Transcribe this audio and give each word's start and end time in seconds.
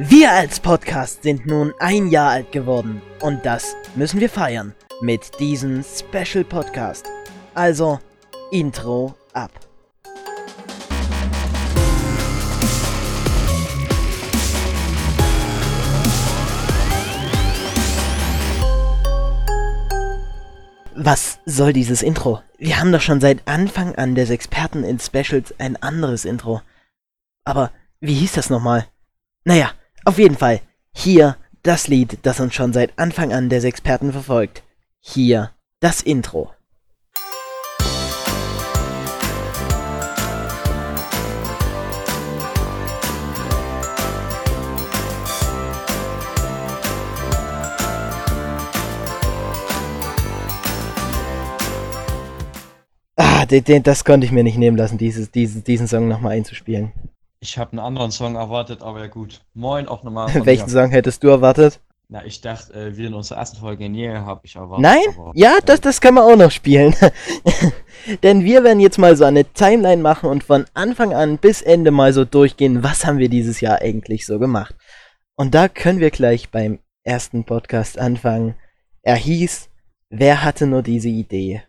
Wir 0.00 0.30
als 0.30 0.60
Podcast 0.60 1.24
sind 1.24 1.44
nun 1.44 1.74
ein 1.80 2.06
Jahr 2.06 2.30
alt 2.30 2.52
geworden 2.52 3.02
und 3.20 3.44
das 3.44 3.74
müssen 3.96 4.20
wir 4.20 4.30
feiern 4.30 4.72
mit 5.00 5.40
diesem 5.40 5.82
Special 5.82 6.44
Podcast. 6.44 7.04
Also, 7.52 7.98
Intro 8.52 9.16
ab. 9.32 9.50
Was 20.94 21.40
soll 21.44 21.72
dieses 21.72 22.02
Intro? 22.04 22.40
Wir 22.56 22.78
haben 22.78 22.92
doch 22.92 23.00
schon 23.00 23.20
seit 23.20 23.48
Anfang 23.48 23.96
an 23.96 24.14
des 24.14 24.30
Experten 24.30 24.84
in 24.84 25.00
Specials 25.00 25.52
ein 25.58 25.74
anderes 25.82 26.24
Intro. 26.24 26.62
Aber 27.44 27.72
wie 27.98 28.14
hieß 28.14 28.30
das 28.34 28.48
nochmal? 28.48 28.86
Naja, 29.42 29.72
auf 30.08 30.18
jeden 30.18 30.36
Fall. 30.36 30.62
Hier 30.94 31.36
das 31.62 31.86
Lied, 31.86 32.20
das 32.22 32.40
uns 32.40 32.54
schon 32.54 32.72
seit 32.72 32.98
Anfang 32.98 33.30
an 33.34 33.50
des 33.50 33.64
Experten 33.64 34.10
verfolgt. 34.10 34.62
Hier 35.00 35.50
das 35.80 36.00
Intro. 36.00 36.50
Ah, 53.16 53.44
das 53.44 54.04
konnte 54.06 54.24
ich 54.24 54.32
mir 54.32 54.42
nicht 54.42 54.56
nehmen 54.56 54.78
lassen, 54.78 54.96
dieses, 54.96 55.30
dieses, 55.30 55.64
diesen 55.64 55.86
Song 55.86 56.08
nochmal 56.08 56.32
einzuspielen. 56.32 56.92
Ich 57.40 57.56
habe 57.56 57.72
einen 57.72 57.80
anderen 57.80 58.10
Song 58.10 58.36
erwartet, 58.36 58.82
aber 58.82 59.00
ja 59.00 59.06
gut. 59.06 59.40
Moin 59.54 59.86
auch 59.88 60.02
nochmal. 60.02 60.28
Welchen. 60.44 60.68
Song 60.68 60.90
hättest 60.90 61.22
du 61.22 61.28
erwartet? 61.28 61.80
Na, 62.10 62.24
ich 62.24 62.40
dachte, 62.40 62.72
äh, 62.72 62.96
wie 62.96 63.04
in 63.04 63.14
unserer 63.14 63.38
ersten 63.38 63.58
Folge 63.58 63.84
in 63.84 63.92
Nähe 63.92 64.24
habe 64.24 64.40
ich 64.44 64.56
erwartet. 64.56 64.82
Nein? 64.82 65.14
aber, 65.16 65.32
Ja, 65.34 65.58
äh, 65.58 65.60
das, 65.64 65.80
das 65.80 66.00
kann 66.00 66.14
man 66.14 66.24
auch 66.24 66.36
noch 66.36 66.50
spielen. 66.50 66.94
Denn 68.22 68.44
wir 68.44 68.64
werden 68.64 68.80
jetzt 68.80 68.98
mal 68.98 69.14
so 69.16 69.24
eine 69.24 69.44
Timeline 69.44 70.00
machen 70.00 70.30
und 70.30 70.42
von 70.42 70.64
Anfang 70.72 71.12
an 71.12 71.36
bis 71.36 71.60
Ende 71.60 71.90
mal 71.90 72.12
so 72.12 72.24
durchgehen, 72.24 72.82
was 72.82 73.04
haben 73.04 73.18
wir 73.18 73.28
dieses 73.28 73.60
Jahr 73.60 73.82
eigentlich 73.82 74.24
so 74.24 74.38
gemacht. 74.38 74.74
Und 75.36 75.54
da 75.54 75.68
können 75.68 76.00
wir 76.00 76.10
gleich 76.10 76.50
beim 76.50 76.78
ersten 77.04 77.44
Podcast 77.44 77.98
anfangen. 77.98 78.54
Er 79.02 79.16
hieß 79.16 79.68
Wer 80.10 80.42
hatte 80.42 80.66
nur 80.66 80.82
diese 80.82 81.10
Idee? 81.10 81.62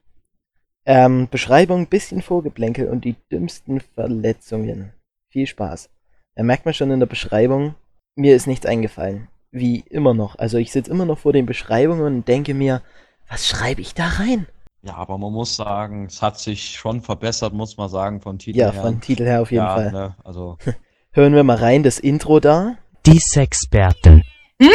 Ähm, 0.85 1.27
Beschreibung, 1.29 1.88
bisschen 1.88 2.22
Vorgeplänkel 2.22 2.88
und 2.88 3.03
die 3.03 3.17
dümmsten 3.29 3.81
Verletzungen. 3.81 4.94
Viel 5.30 5.45
Spaß. 5.45 5.89
Da 6.35 6.44
merkt 6.44 6.66
man 6.66 6.73
schon 6.73 6.91
in 6.91 6.99
der 6.99 7.08
Beschreibung, 7.08 7.75
mir 8.16 8.35
ist 8.35 8.47
nichts 8.47 8.66
eingefallen. 8.66 9.27
Wie 9.52 9.83
immer 9.89 10.13
noch. 10.13 10.38
Also 10.38 10.58
ich 10.58 10.72
sitze 10.72 10.89
immer 10.89 11.05
noch 11.05 11.19
vor 11.19 11.33
den 11.33 11.45
Beschreibungen 11.45 12.02
und 12.03 12.27
denke 12.27 12.53
mir, 12.53 12.81
was 13.30 13.47
schreibe 13.47 13.81
ich 13.81 13.94
da 13.94 14.07
rein? 14.07 14.47
Ja, 14.81 14.95
aber 14.95 15.17
man 15.17 15.31
muss 15.33 15.55
sagen, 15.55 16.05
es 16.05 16.22
hat 16.22 16.39
sich 16.39 16.77
schon 16.77 17.02
verbessert, 17.02 17.53
muss 17.53 17.77
man 17.77 17.89
sagen, 17.89 18.22
vom 18.22 18.39
Titel 18.39 18.57
Ja, 18.57 18.72
her. 18.72 18.81
von 18.81 19.02
Titel 19.02 19.25
her 19.25 19.41
auf 19.41 19.52
jeden 19.52 19.66
ja, 19.66 19.75
Fall. 19.75 19.91
Ne, 19.91 20.16
also, 20.23 20.57
Hören 21.11 21.33
wir 21.35 21.44
mal 21.44 21.57
rein, 21.57 21.83
das 21.83 22.00
Intro 22.00 22.39
da. 22.39 22.77
Die 23.05 23.19
Sexperten. 23.19 24.23
Oh 24.61 24.66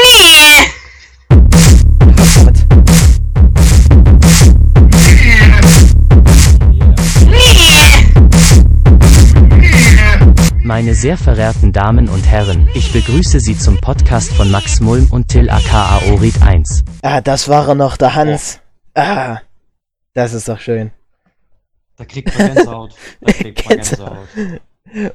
Meine 10.65 10.95
sehr 10.95 11.19
verehrten 11.19 11.75
Damen 11.75 12.09
und 12.09 12.27
Herren, 12.27 12.71
ich 12.73 12.91
begrüße 12.91 13.39
Sie 13.39 13.55
zum 13.55 13.79
Podcast 13.83 14.33
von 14.33 14.51
Max 14.51 14.81
Mulm 14.81 15.07
und 15.11 15.29
Till 15.29 15.51
aka 15.51 15.99
Orit 16.11 16.41
1. 16.41 16.85
Ah, 17.03 17.21
das 17.21 17.51
war 17.51 17.69
er 17.69 17.75
noch, 17.75 17.99
der 17.99 18.15
Hans. 18.15 18.61
Ah, 18.95 19.41
das 20.15 20.33
ist 20.33 20.49
doch 20.49 20.59
schön. 20.59 20.91
da 21.97 22.07
kriegt 22.07 22.39
man 22.39 22.55
Gänsehaut. 22.55 22.95
Da 23.21 23.33
kriegt 23.35 23.69
man 23.69 23.77
Gänsehaut. 23.77 24.29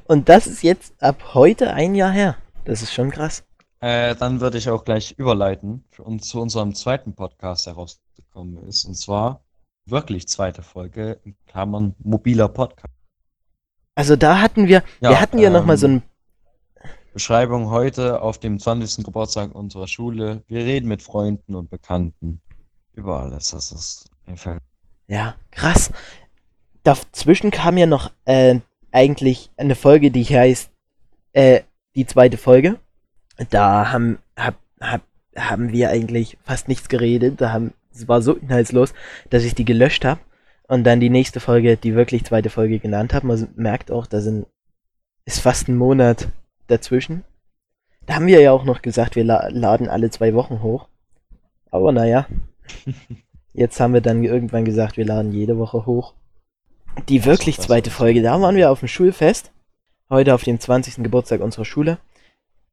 Und 0.05 0.29
das 0.29 0.45
ist 0.45 0.61
jetzt 0.61 0.93
ab 1.01 1.33
heute 1.33 1.73
ein 1.73 1.95
Jahr 1.95 2.11
her. 2.11 2.35
Das 2.65 2.83
ist 2.83 2.93
schon 2.93 3.09
krass. 3.09 3.43
Äh, 3.79 4.15
dann 4.17 4.41
würde 4.41 4.59
ich 4.59 4.69
auch 4.69 4.83
gleich 4.85 5.15
überleiten 5.17 5.83
und 5.97 6.23
zu 6.23 6.39
unserem 6.39 6.75
zweiten 6.75 7.15
Podcast, 7.15 7.65
der 7.65 7.73
rausgekommen 7.73 8.67
ist. 8.67 8.85
Und 8.85 8.93
zwar 8.93 9.41
wirklich 9.87 10.27
zweite 10.27 10.61
Folge, 10.61 11.19
in 11.23 11.35
Klammern 11.47 11.95
mobiler 11.97 12.49
Podcast. 12.49 12.98
Also 13.99 14.15
da 14.15 14.39
hatten 14.39 14.69
wir, 14.69 14.81
Ja, 15.01 15.09
wir 15.09 15.19
hatten 15.19 15.39
ja 15.39 15.49
noch 15.49 15.65
mal 15.65 15.77
so 15.77 15.85
ähm, 15.85 16.03
ein, 16.77 16.89
Beschreibung 17.13 17.69
heute 17.69 18.21
auf 18.21 18.37
dem 18.37 18.57
20. 18.57 19.03
Geburtstag 19.03 19.53
unserer 19.53 19.89
Schule. 19.89 20.41
Wir 20.47 20.63
reden 20.63 20.87
mit 20.87 21.03
Freunden 21.03 21.53
und 21.53 21.69
Bekannten 21.69 22.39
über 22.93 23.19
alles, 23.19 23.49
das 23.51 23.73
ist 23.73 24.09
einfällt. 24.25 24.61
ja, 25.07 25.35
krass. 25.51 25.91
Dazwischen 26.83 27.51
kam 27.51 27.77
ja 27.77 27.87
noch 27.87 28.11
äh, 28.23 28.61
eigentlich 28.93 29.51
eine 29.57 29.75
Folge, 29.75 30.11
die 30.11 30.23
heißt, 30.23 30.71
äh, 31.33 31.63
die 31.93 32.05
zweite 32.05 32.37
Folge. 32.37 32.79
Da 33.49 33.91
haben, 33.91 34.19
hab, 34.37 34.55
hab, 34.79 35.01
haben 35.35 35.73
wir 35.73 35.89
eigentlich 35.89 36.37
fast 36.45 36.69
nichts 36.69 36.87
geredet. 36.87 37.41
Da 37.41 37.51
haben, 37.51 37.73
es 37.93 38.07
war 38.07 38.21
so 38.21 38.35
inhaltslos, 38.35 38.93
dass 39.29 39.43
ich 39.43 39.55
die 39.55 39.65
gelöscht 39.65 40.05
habe. 40.05 40.21
Und 40.69 40.83
dann 40.83 40.99
die 40.99 41.09
nächste 41.09 41.39
Folge, 41.39 41.77
die 41.77 41.95
wirklich 41.95 42.25
zweite 42.25 42.51
Folge 42.51 42.77
genannt 42.77 43.15
habe. 43.15 43.25
Man 43.25 43.49
merkt 43.55 43.89
auch, 43.89 44.05
da 44.05 44.21
sind, 44.21 44.45
ist 45.25 45.41
fast 45.41 45.67
ein 45.67 45.75
Monat 45.75 46.29
dazwischen. 46.67 47.23
Da 48.05 48.15
haben 48.15 48.27
wir 48.27 48.39
ja 48.39 48.51
auch 48.51 48.63
noch 48.65 48.83
gesagt, 48.83 49.15
wir 49.15 49.23
la 49.23 49.47
laden 49.49 49.89
alle 49.89 50.11
zwei 50.11 50.35
Wochen 50.35 50.61
hoch. 50.61 50.87
Aber 51.71 51.91
naja, 51.91 52.27
jetzt 53.53 53.79
haben 53.79 53.95
wir 53.95 54.01
dann 54.01 54.23
irgendwann 54.23 54.63
gesagt, 54.63 54.95
wir 54.95 55.05
laden 55.05 55.31
jede 55.31 55.57
Woche 55.57 55.87
hoch. 55.87 56.13
Die 57.07 57.25
wirklich 57.25 57.59
zweite 57.59 57.89
Folge, 57.89 58.21
da 58.21 58.39
waren 58.39 58.55
wir 58.55 58.69
auf 58.69 58.79
dem 58.79 58.87
Schulfest. 58.87 59.51
Heute 60.07 60.35
auf 60.35 60.43
dem 60.43 60.59
20. 60.59 61.03
Geburtstag 61.03 61.41
unserer 61.41 61.65
Schule. 61.65 61.97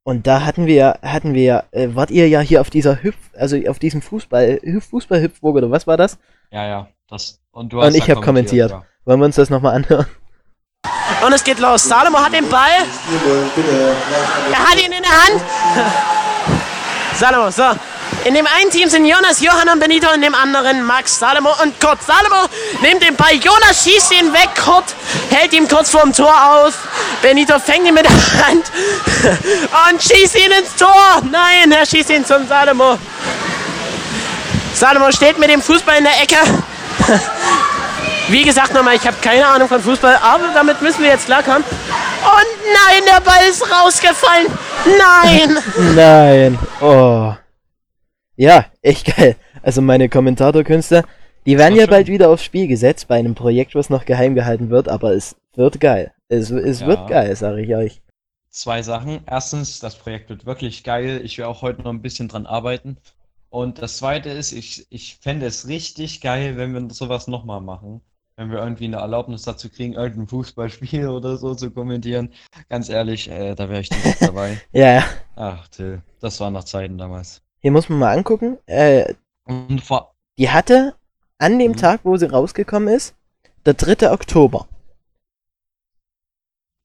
Und 0.03 0.27
da 0.27 0.45
hatten 0.45 0.67
wir, 0.67 0.99
hatten 1.03 1.33
wir, 1.33 1.65
äh, 1.71 1.89
wart 1.95 2.11
ihr 2.11 2.29
ja 2.29 2.41
hier 2.41 2.61
auf 2.61 2.69
dieser 2.69 3.03
Hüpf, 3.03 3.31
also 3.35 3.57
auf 3.69 3.79
diesem 3.79 4.03
Fußball, 4.03 4.61
Hüpf, 4.63 4.91
Fußball-Hüpfburg 4.91 5.57
oder 5.57 5.71
was 5.71 5.87
war 5.87 5.97
das? 5.97 6.19
Ja, 6.51 6.67
ja, 6.67 6.89
das. 7.09 7.41
Und 7.57 7.73
du 7.73 7.81
Und 7.81 7.95
ich 7.95 8.05
da 8.05 8.17
hab 8.17 8.23
kommentiert. 8.23 8.71
ja. 8.71 8.83
Wollen 9.07 9.19
wir 9.19 9.25
uns 9.25 9.37
das 9.37 9.49
nochmal 9.49 9.77
anhören? 9.77 10.05
Und 11.25 11.33
es 11.33 11.43
geht 11.43 11.59
los. 11.59 11.85
Salomo 11.85 12.19
hat 12.23 12.35
den 12.35 12.47
Ball. 12.51 12.85
Er 14.53 14.59
hat 14.59 14.77
ihn 14.77 14.93
in 14.93 15.03
der 15.03 15.11
Hand. 15.11 15.43
Salomo, 17.19 17.51
so. 17.51 17.63
In 18.27 18.35
dem 18.35 18.47
einen 18.47 18.71
Team 18.71 18.91
sind 18.91 19.07
Jonas, 19.07 19.41
Johann 19.41 19.71
und 19.71 19.81
Benito, 19.81 20.07
in 20.13 20.21
dem 20.21 20.35
anderen 20.35 20.85
Max, 20.85 21.19
Salomo 21.19 21.49
und 21.63 21.81
Kurt. 21.81 22.03
Salomo 22.03 22.47
nimmt 22.83 23.03
den 23.03 23.17
Ball, 23.17 23.33
Jonas 23.37 23.85
schießt 23.85 24.13
ihn 24.13 24.31
weg, 24.35 24.51
Kurt 24.63 24.95
hält 25.31 25.55
ihn 25.55 25.67
kurz 25.67 25.89
vorm 25.89 26.13
Tor 26.13 26.35
auf. 26.53 26.75
Benito 27.23 27.59
fängt 27.59 27.89
ihn 27.89 27.95
mit 27.95 28.05
der 28.05 28.47
Hand 28.47 28.71
und 29.91 30.03
schießt 30.03 30.37
ihn 30.37 30.53
ins 30.61 30.77
Tor. 30.77 31.23
Nein, 31.31 31.73
er 31.73 31.87
schießt 31.87 32.11
ihn 32.11 32.25
zum 32.27 32.47
Salomo. 32.47 32.99
Salomo 34.75 35.11
steht 35.11 35.39
mit 35.39 35.49
dem 35.49 35.63
Fußball 35.63 35.97
in 35.97 36.05
der 36.05 36.23
Ecke. 36.23 36.37
Wie 38.29 38.43
gesagt 38.43 38.75
nochmal, 38.75 38.97
ich 38.97 39.07
habe 39.07 39.17
keine 39.23 39.47
Ahnung 39.47 39.69
von 39.69 39.81
Fußball, 39.81 40.17
aber 40.23 40.53
damit 40.53 40.83
müssen 40.83 41.03
wir 41.03 41.11
jetzt 41.11 41.27
klarkommen. 41.27 41.63
Und 41.63 42.47
nein, 42.75 43.03
der 43.07 43.21
Ball 43.21 43.49
ist 43.49 43.63
rausgefallen. 43.71 44.47
Nein. 44.99 45.59
Nein. 45.95 46.59
Oh. 46.81 47.33
Ja, 48.37 48.67
echt 48.83 49.17
geil. 49.17 49.37
Also 49.63 49.81
meine 49.81 50.09
Kommentatorkünste, 50.09 51.05
die 51.47 51.57
werden 51.57 51.75
ja 51.77 51.83
schön. 51.83 51.91
bald 51.91 52.07
wieder 52.09 52.29
aufs 52.29 52.45
Spiel 52.45 52.67
gesetzt 52.67 53.07
bei 53.09 53.17
einem 53.17 53.35
Projekt, 53.35 53.75
was 53.75 53.91
noch 53.91 54.05
geheim 54.05 54.35
gehalten 54.35 54.71
wird, 54.71 54.89
aber 54.89 55.13
es 55.13 55.37
wird 55.55 55.81
geil. 55.81 56.13
Es, 56.29 56.51
es 56.51 56.81
Ja. 56.81 56.87
wird 56.89 57.07
geil, 57.09 57.35
sage 57.37 57.63
ich 57.63 57.75
euch. 57.75 58.03
Zwei 58.51 58.83
Sachen. 58.83 59.21
Erstens, 59.27 59.79
das 59.81 59.97
Projekt 59.97 60.31
wird 60.31 60.47
wirklich 60.47 60.83
geil. 60.83 61.21
Ich 61.23 61.39
will 61.39 61.45
auch 61.45 61.63
heute 61.63 61.83
noch 61.83 61.93
ein 61.93 62.03
bisschen 62.03 62.27
dran 62.29 62.47
arbeiten. 62.47 62.97
Und 63.49 63.81
das 63.81 63.99
zweite 63.99 64.31
ist, 64.31 64.53
ich, 64.53 64.87
ich 64.91 65.17
fände 65.21 65.47
es 65.47 65.69
richtig 65.69 66.21
geil, 66.21 66.57
wenn 66.57 66.73
wir 66.75 66.91
sowas 66.95 67.27
nochmal 67.29 67.61
machen. 67.61 68.01
Wenn 68.37 68.51
wir 68.51 68.59
irgendwie 68.59 68.85
eine 68.85 68.97
Erlaubnis 68.97 69.43
dazu 69.43 69.71
kriegen, 69.71 69.95
irgendein 69.95 70.29
Fußballspiel 70.29 71.09
oder 71.09 71.37
so 71.39 71.55
zu 71.55 71.71
kommentieren. 71.71 72.33
Ganz 72.69 72.89
ehrlich, 72.89 73.31
äh, 73.31 73.55
da 73.55 73.69
wäre 73.69 73.81
ich 73.81 73.89
direkt 73.89 74.21
dabei. 74.23 74.61
Ja, 74.73 74.93
ja. 74.97 75.05
Ach, 75.37 75.69
Till, 75.69 76.03
das 76.21 76.39
waren 76.41 76.53
noch 76.53 76.65
Zeiten 76.65 76.99
damals. 76.99 77.43
Hier 77.61 77.73
muss 77.73 77.89
man 77.89 77.99
mal 77.99 78.17
angucken. 78.17 78.59
Äh, 78.67 79.15
die 80.39 80.51
hatte 80.51 80.95
an 81.39 81.59
dem 81.59 81.73
Mhm. 81.73 81.77
Tag, 81.77 82.01
wo 82.05 82.17
sie 82.17 82.31
rausgekommen 82.31 82.89
ist, 82.95 83.15
der 83.65 83.75
3. 83.75 84.11
Oktober. 84.11 84.69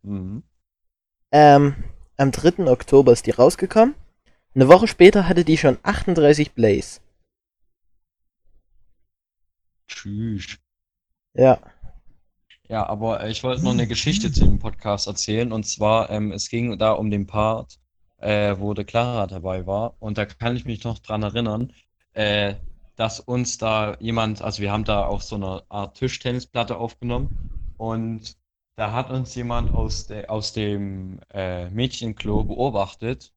Mhm. 0.04 0.44
Ähm, 1.32 1.76
am 2.18 2.32
3. 2.32 2.68
Oktober 2.70 3.12
ist 3.12 3.26
die 3.28 3.32
rausgekommen. 3.32 3.96
Eine 4.54 4.68
Woche 4.68 4.88
später 4.88 5.30
hatte 5.30 5.46
die 5.46 5.58
schon 5.58 5.78
38 5.82 6.54
Plays. 6.54 7.02
Tschüss. 9.88 10.58
Ja. 11.34 11.60
Ja, 12.68 12.86
aber 12.86 13.22
äh, 13.22 13.32
ich 13.32 13.44
wollte 13.44 13.64
noch 13.64 13.72
eine 13.72 13.88
Geschichte 13.88 14.32
zu 14.32 14.44
dem 14.44 14.60
Podcast 14.60 15.08
erzählen. 15.08 15.54
Und 15.54 15.66
zwar, 15.66 16.10
ähm, 16.10 16.34
es 16.34 16.50
ging 16.50 16.78
da 16.78 16.92
um 16.92 17.10
den 17.10 17.28
Part, 17.28 17.80
äh, 18.18 18.56
wo 18.58 18.74
der 18.74 18.84
Clara 18.84 19.26
dabei 19.28 19.66
war. 19.66 19.96
Und 20.00 20.18
da 20.18 20.26
kann 20.26 20.58
ich 20.58 20.66
mich 20.66 20.84
noch 20.84 21.00
dran 21.00 21.24
erinnern, 21.24 21.72
äh, 22.14 22.56
dass 22.98 23.22
uns 23.22 23.58
da 23.58 23.96
jemand, 24.00 24.42
also 24.42 24.62
wir 24.62 24.72
haben 24.72 24.84
da 24.84 25.06
auch 25.06 25.22
so 25.22 25.36
eine 25.36 25.64
Art 25.70 25.98
Tischtennisplatte 25.98 26.76
aufgenommen 26.78 27.74
und 27.78 28.36
da 28.76 28.92
hat 28.92 29.12
uns 29.12 29.34
jemand 29.36 29.74
aus, 29.74 30.08
de, 30.08 30.28
aus 30.28 30.54
dem 30.54 31.20
äh, 31.34 31.70
Mädchenklo 31.70 32.44
beobachtet 32.44 33.34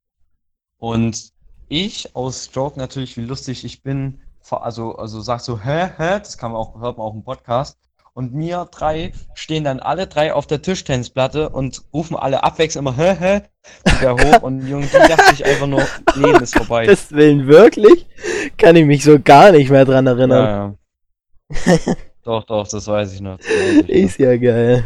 und 0.78 1.32
ich 1.68 2.14
aus 2.14 2.50
Joke 2.52 2.78
natürlich, 2.78 3.16
wie 3.16 3.24
lustig 3.24 3.64
ich 3.64 3.82
bin, 3.82 4.20
also, 4.50 4.96
also 4.96 5.20
sag 5.20 5.40
so, 5.40 5.58
hä, 5.58 5.88
hä, 5.96 6.18
das 6.18 6.38
kann 6.38 6.52
man 6.52 6.60
auch, 6.60 6.80
hört 6.80 6.98
man 6.98 7.06
auch 7.06 7.14
im 7.14 7.24
Podcast. 7.24 7.78
Und 8.12 8.32
mir 8.32 8.68
drei 8.70 9.12
stehen 9.34 9.64
dann 9.64 9.80
alle 9.80 10.06
drei 10.06 10.32
auf 10.32 10.46
der 10.46 10.62
Tischtennisplatte 10.62 11.48
und 11.48 11.82
rufen 11.92 12.16
alle 12.16 12.44
abwechselnd 12.44 12.86
immer, 12.86 12.96
hä, 12.96 13.16
hä, 13.18 13.40
wieder 13.84 14.12
hoch. 14.12 14.42
Und 14.42 14.68
irgendwie 14.68 14.96
dachte 14.96 15.34
ich 15.34 15.44
einfach 15.44 15.66
nur, 15.66 15.82
Leben 16.14 16.40
ist 16.40 16.56
vorbei. 16.56 16.86
Das 16.86 17.10
Willen 17.10 17.48
wirklich? 17.48 18.06
Kann 18.56 18.76
ich 18.76 18.84
mich 18.84 19.02
so 19.02 19.18
gar 19.18 19.50
nicht 19.50 19.68
mehr 19.68 19.84
dran 19.84 20.06
erinnern. 20.06 20.76
Ja, 21.50 21.72
ja. 21.86 21.94
Doch, 22.22 22.44
doch, 22.44 22.68
das 22.68 22.86
weiß 22.86 23.14
ich 23.14 23.20
noch. 23.20 23.40
Weiß 23.40 23.74
ich 23.74 23.82
noch. 23.82 23.88
Ist 23.88 24.18
ja 24.18 24.36
geil. 24.36 24.84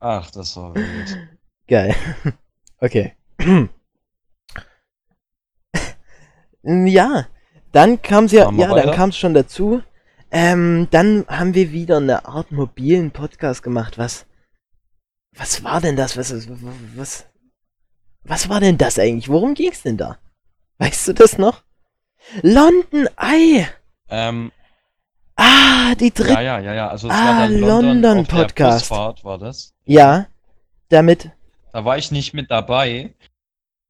Ach, 0.00 0.28
das 0.32 0.56
war 0.56 0.74
wild. 0.74 1.18
Geil. 1.68 1.94
Okay. 2.80 3.12
ja, 6.68 7.26
dann 7.72 8.00
kam's 8.02 8.32
ja, 8.32 8.44
Machen 8.46 8.58
wir 8.58 8.68
ja, 8.76 8.86
dann 8.86 8.94
kam's 8.94 9.16
schon 9.16 9.34
dazu. 9.34 9.82
Ähm, 10.30 10.88
dann 10.90 11.24
haben 11.28 11.54
wir 11.54 11.72
wieder 11.72 11.96
eine 11.98 12.26
Art 12.26 12.52
mobilen 12.52 13.10
Podcast 13.10 13.62
gemacht. 13.62 13.96
Was, 13.98 14.26
was 15.36 15.64
war 15.64 15.80
denn 15.80 15.96
das? 15.96 16.16
Was, 16.16 16.32
was, 16.34 16.48
was, 16.96 17.26
was 18.24 18.48
war 18.48 18.60
denn 18.60 18.76
das 18.76 18.98
eigentlich? 18.98 19.28
Worum 19.30 19.54
ging's 19.54 19.82
denn 19.82 19.96
da? 19.96 20.18
Weißt 20.78 21.08
du 21.08 21.12
das 21.14 21.38
noch? 21.38 21.62
London 22.42 23.08
Eye. 23.18 23.66
Ähm, 24.10 24.52
Ah, 25.40 25.94
die 25.94 26.12
dritte. 26.12 26.32
ja, 26.32 26.40
ja, 26.40 26.58
ja, 26.58 26.74
ja. 26.74 26.88
Also 26.88 27.08
es 27.08 27.14
Ah, 27.14 27.26
war 27.26 27.38
dann 27.48 27.60
London, 27.60 28.02
London 28.02 28.26
Podcast. 28.26 28.90
War 28.90 29.38
das. 29.38 29.72
Ja, 29.84 30.26
damit 30.88 31.30
Da 31.72 31.84
war 31.84 31.96
ich 31.96 32.10
nicht 32.10 32.34
mit 32.34 32.50
dabei. 32.50 33.14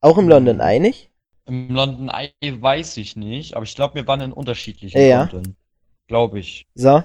auch 0.02 0.18
im 0.18 0.28
London 0.28 0.60
Eye 0.60 0.78
nicht? 0.78 1.07
Im 1.48 1.70
London 1.70 2.10
Eye 2.10 2.30
weiß 2.62 2.98
ich 2.98 3.16
nicht, 3.16 3.54
aber 3.54 3.64
ich 3.64 3.74
glaube, 3.74 3.94
wir 3.94 4.06
waren 4.06 4.20
in 4.20 4.32
unterschiedlichen 4.32 5.00
Ja. 5.00 5.22
London. 5.32 5.56
Glaube 6.06 6.38
ich. 6.38 6.66
So. 6.74 7.02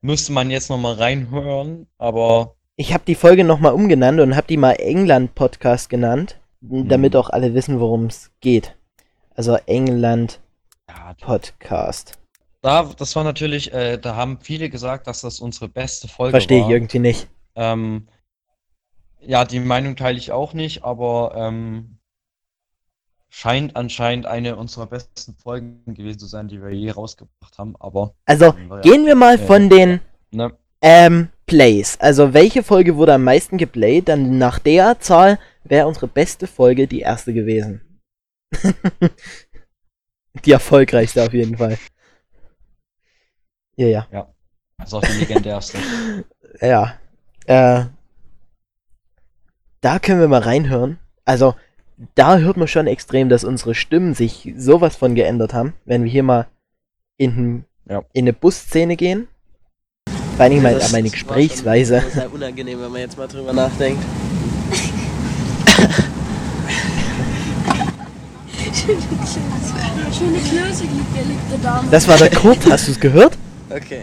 Müsste 0.00 0.32
man 0.32 0.50
jetzt 0.50 0.68
nochmal 0.68 0.94
reinhören, 0.94 1.86
aber 1.96 2.54
Ich 2.76 2.92
habe 2.94 3.04
die 3.06 3.14
Folge 3.16 3.42
nochmal 3.44 3.72
umgenannt 3.72 4.20
und 4.20 4.36
habe 4.36 4.46
die 4.46 4.56
mal 4.56 4.72
England 4.74 5.34
Podcast 5.34 5.88
genannt, 5.90 6.40
damit 6.60 7.14
Mhm. 7.14 7.18
auch 7.20 7.30
alle 7.30 7.54
wissen, 7.54 7.80
worum 7.80 8.06
es 8.06 8.30
geht. 8.40 8.76
Also 9.34 9.56
England 9.66 10.40
ja, 10.88 11.14
Podcast. 11.20 12.18
da, 12.62 12.84
das 12.96 13.14
war 13.16 13.24
natürlich, 13.24 13.72
äh, 13.72 13.98
da 13.98 14.14
haben 14.16 14.38
viele 14.40 14.70
gesagt, 14.70 15.06
dass 15.06 15.20
das 15.22 15.40
unsere 15.40 15.68
beste 15.68 16.06
Folge 16.08 16.32
Verstehe 16.32 16.58
ich 16.58 16.64
war. 16.64 16.70
irgendwie 16.70 16.98
nicht. 17.00 17.28
Ähm, 17.56 18.08
ja, 19.20 19.44
die 19.44 19.60
Meinung 19.60 19.96
teile 19.96 20.18
ich 20.18 20.30
auch 20.32 20.52
nicht, 20.54 20.84
aber 20.84 21.32
ähm, 21.36 21.97
scheint 23.30 23.76
anscheinend 23.76 24.26
eine 24.26 24.56
unserer 24.56 24.86
besten 24.86 25.34
Folgen 25.36 25.82
gewesen 25.94 26.18
zu 26.18 26.26
sein, 26.26 26.48
die 26.48 26.60
wir 26.62 26.70
je 26.70 26.90
rausgebracht 26.90 27.58
haben. 27.58 27.76
Aber 27.78 28.14
Also 28.24 28.46
Ja. 28.46 28.80
gehen 28.80 29.06
wir 29.06 29.14
mal 29.14 29.38
Ja. 29.38 29.46
von 29.46 29.68
den 29.68 30.00
ne, 30.30 30.52
ähm, 30.80 31.28
Plays. 31.46 31.98
Also 32.00 32.34
welche 32.34 32.62
Folge 32.62 32.96
wurde 32.96 33.14
am 33.14 33.24
meisten 33.24 33.58
geplayt? 33.58 34.08
Dann 34.08 34.38
nach 34.38 34.58
der 34.58 35.00
Zahl 35.00 35.38
wäre 35.64 35.86
unsere 35.86 36.08
beste 36.08 36.46
Folge 36.46 36.86
die 36.86 37.00
erste 37.00 37.32
gewesen. 37.34 38.00
die 40.44 40.52
erfolgreichste 40.52 41.22
auf 41.22 41.32
jeden 41.32 41.56
Fall. 41.56 41.78
Ja, 43.76 43.86
ja. 44.10 44.34
das 44.78 44.88
ist 44.88 44.94
auch 44.94 45.02
die 45.02 45.12
legendärste. 45.12 45.78
Ja. 46.60 46.98
Äh, 47.46 47.84
da 49.80 49.98
können 50.00 50.18
wir 50.18 50.26
mal 50.28 50.40
reinhören. 50.40 50.98
Also, 51.24 51.54
da 52.14 52.38
hört 52.38 52.56
man 52.56 52.68
schon 52.68 52.86
extrem, 52.86 53.28
dass 53.28 53.44
unsere 53.44 53.74
Stimmen 53.74 54.14
sich 54.14 54.52
sowas 54.56 54.96
von 54.96 55.14
geändert 55.14 55.52
haben, 55.54 55.74
wenn 55.84 56.04
wir 56.04 56.10
hier 56.10 56.22
mal 56.22 56.46
in, 57.16 57.64
Ja. 57.88 58.02
in 58.12 58.24
eine 58.24 58.32
Busszene 58.32 58.96
gehen. 58.96 59.28
Vor 60.36 60.44
allem 60.44 60.62
meine, 60.62 60.78
Das 60.78 60.92
meine 60.92 61.04
war 61.10 61.16
schon 61.16 61.26
Gesprächsweise. 61.26 62.02
Sehr 62.12 62.32
unangenehm, 62.32 62.80
wenn 62.80 62.92
man 62.92 63.00
jetzt 63.00 63.18
mal 63.18 63.26
drüber 63.26 63.52
nachdenkt. 63.52 64.02
Schöne 70.12 70.38
Klöße 70.38 70.84
liegt 70.84 71.16
der, 71.16 71.24
liegt 71.24 71.50
der 71.52 71.58
Dame. 71.62 71.88
Das 71.90 72.08
war 72.08 72.16
der 72.16 72.30
Kurt, 72.30 72.58
hast 72.70 72.88
du 72.88 72.92
es 72.92 73.00
gehört? 73.00 73.36
Okay. 73.70 74.02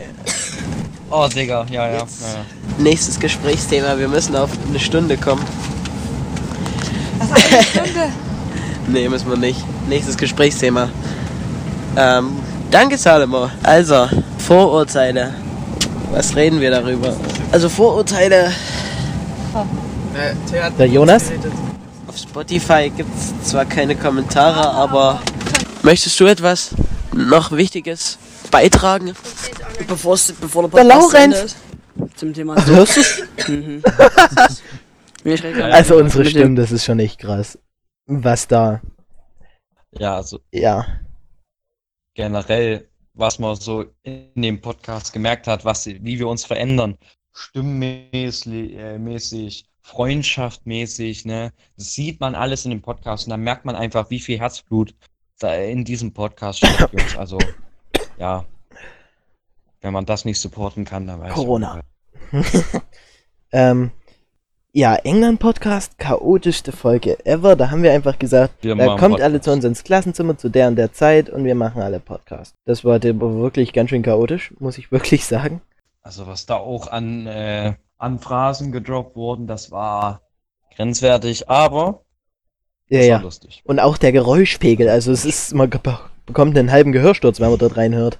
Oh, 1.09 1.27
Digga, 1.27 1.65
ja, 1.71 1.87
ja. 1.91 1.99
Jetzt. 2.01 2.21
ja, 2.21 2.27
ja. 2.39 2.45
Nächstes 2.83 3.19
Gesprächsthema. 3.19 3.97
Wir 3.97 4.07
müssen 4.07 4.35
auf 4.35 4.49
eine 4.67 4.79
Stunde 4.79 5.17
kommen. 5.17 5.43
Stunde. 7.15 8.11
Nee, 8.87 9.09
müssen 9.09 9.27
wir 9.29 9.37
nicht. 9.37 9.59
Nächstes 9.89 10.15
Gesprächsthema. 10.15 10.89
Ähm, 11.97 12.37
danke, 12.69 12.99
Salomo. 12.99 13.49
Also, 13.63 14.07
Vorurteile. 14.37 15.33
Was 16.11 16.35
reden 16.35 16.61
wir 16.61 16.69
darüber? 16.69 17.15
Also, 17.51 17.67
Vorurteile. 17.67 18.51
Der 20.77 20.87
Jonas? 20.87 21.31
Auf 22.07 22.17
Spotify 22.17 22.91
gibt 22.95 23.09
es 23.17 23.49
zwar 23.49 23.65
keine 23.65 23.95
Kommentare, 23.95 24.69
aber 24.69 25.19
möchtest 25.81 26.19
du 26.19 26.25
etwas 26.27 26.69
noch 27.11 27.51
Wichtiges 27.51 28.19
beitragen? 28.51 29.13
Bevor, 29.87 30.13
es, 30.13 30.31
bevor 30.39 30.69
der 30.69 30.83
Der 30.83 30.93
Podcast 30.93 31.11
zu 31.11 31.17
Laurenz. 31.17 31.55
Zum 32.15 32.33
Thema 32.33 32.55
hörst 32.65 32.97
du's? 32.97 33.23
Mhm. 33.47 33.81
Also 35.25 35.97
unsere 35.97 36.25
Stimmen, 36.25 36.55
das 36.55 36.71
ist 36.71 36.85
schon 36.85 36.99
echt 36.99 37.19
krass. 37.19 37.57
Was 38.05 38.47
da, 38.47 38.81
Ja, 39.97 40.17
also 40.17 40.39
ja. 40.51 40.85
generell, 42.13 42.87
was 43.15 43.39
man 43.39 43.55
so 43.55 43.85
in 44.03 44.29
dem 44.35 44.61
Podcast 44.61 45.13
gemerkt 45.13 45.47
hat, 45.47 45.65
was, 45.65 45.87
wie 45.87 46.19
wir 46.19 46.27
uns 46.27 46.45
verändern, 46.45 46.97
stimmmäßig, 47.33 48.75
äh, 48.75 48.99
mäßig, 48.99 49.65
freundschaftmäßig, 49.81 51.25
ne, 51.25 51.51
das 51.75 51.93
sieht 51.93 52.19
man 52.19 52.35
alles 52.35 52.65
in 52.65 52.71
dem 52.71 52.81
Podcast 52.83 53.25
und 53.25 53.31
dann 53.31 53.41
merkt 53.41 53.65
man 53.65 53.75
einfach, 53.75 54.11
wie 54.11 54.19
viel 54.19 54.39
Herzblut 54.39 54.93
da 55.39 55.55
in 55.55 55.83
diesem 55.85 56.13
Podcast 56.13 56.59
steckt. 56.59 56.93
Also, 57.17 57.39
ja, 58.17 58.45
wenn 59.81 59.93
man 59.93 60.05
das 60.05 60.25
nicht 60.25 60.39
supporten 60.39 60.85
kann, 60.85 61.07
dann 61.07 61.19
weiß 61.19 61.33
Corona. 61.33 61.81
ich 62.31 62.45
ähm, 63.51 63.91
ja, 64.77 64.95
England-Podcast, 64.95 65.97
chaotischste 65.99 66.73
Folge 66.73 67.25
ever. 67.25 67.55
Da 67.55 67.71
haben 67.71 67.81
wir 67.81 67.93
einfach 67.93 68.19
gesagt, 68.19 68.55
Wir 68.61 68.75
Da 68.75 68.85
machen 68.85 68.99
kommt 68.99 69.21
alle 69.21 69.35
Podcast. 69.35 69.43
zu 69.45 69.51
uns 69.53 69.63
ins 69.63 69.83
Klassenzimmer 69.85 70.37
zu 70.37 70.49
der 70.49 70.67
und 70.67 70.75
der 70.75 70.91
Zeit 70.91 71.29
und 71.29 71.45
wir 71.45 71.55
machen 71.55 71.81
alle 71.81 72.01
Podcast. 72.01 72.55
Das 72.65 72.83
war 72.83 73.01
wirklich 73.01 73.71
ganz 73.71 73.89
schön 73.89 74.03
chaotisch, 74.03 74.53
muss 74.59 74.77
ich 74.77 74.91
wirklich 74.91 75.23
sagen. 75.25 75.61
Also 76.01 76.27
was 76.27 76.45
da 76.45 76.57
auch 76.57 76.87
an, 76.87 77.25
äh, 77.25 77.75
an 77.97 78.19
Phrasen 78.19 78.73
gedroppt 78.73 79.15
wurden, 79.15 79.47
das 79.47 79.71
war 79.71 80.23
grenzwertig, 80.75 81.49
aber 81.49 82.01
Ja, 82.89 82.99
ja. 82.99 83.17
lustig. 83.19 83.61
Und 83.63 83.79
auch 83.79 83.97
der 83.97 84.11
Geräuschpegel, 84.11 84.89
also 84.89 85.13
es 85.13 85.23
ist, 85.23 85.53
man 85.53 85.69
bekommt 85.69 86.57
einen 86.57 86.71
halben 86.73 86.91
Gehörsturz, 86.91 87.39
wenn 87.39 87.49
man 87.49 87.59
dort 87.59 87.77
reinhört. 87.77 88.19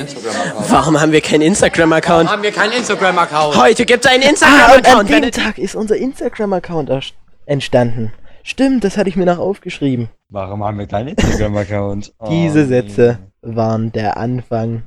Warum 0.00 1.00
haben 1.00 1.10
wir 1.10 1.20
keinen 1.20 1.42
Instagram-Account? 1.42 2.30
Haben 2.30 2.42
wir 2.44 2.52
keinen 2.52 2.72
Instagram-Account? 2.72 3.56
Heute 3.56 3.84
gibt 3.84 4.04
es 4.04 4.10
einen 4.10 4.22
Ah, 4.22 4.76
und 4.76 4.86
an 4.86 5.06
Instagram-Account. 5.06 5.24
dem 5.24 5.30
Tag 5.32 5.58
ist 5.58 5.74
unser 5.74 5.96
Instagram-Account 5.96 7.14
entstanden. 7.46 8.12
Stimmt, 8.44 8.84
das 8.84 8.96
hatte 8.96 9.08
ich 9.08 9.16
mir 9.16 9.26
noch 9.26 9.38
aufgeschrieben. 9.38 10.08
Warum 10.28 10.62
haben 10.62 10.78
wir 10.78 10.86
keinen 10.86 11.08
Instagram-Account? 11.08 12.14
Oh, 12.20 12.28
Diese 12.30 12.60
nee. 12.60 12.66
Sätze 12.66 13.18
waren 13.42 13.90
der 13.90 14.16
Anfang 14.18 14.84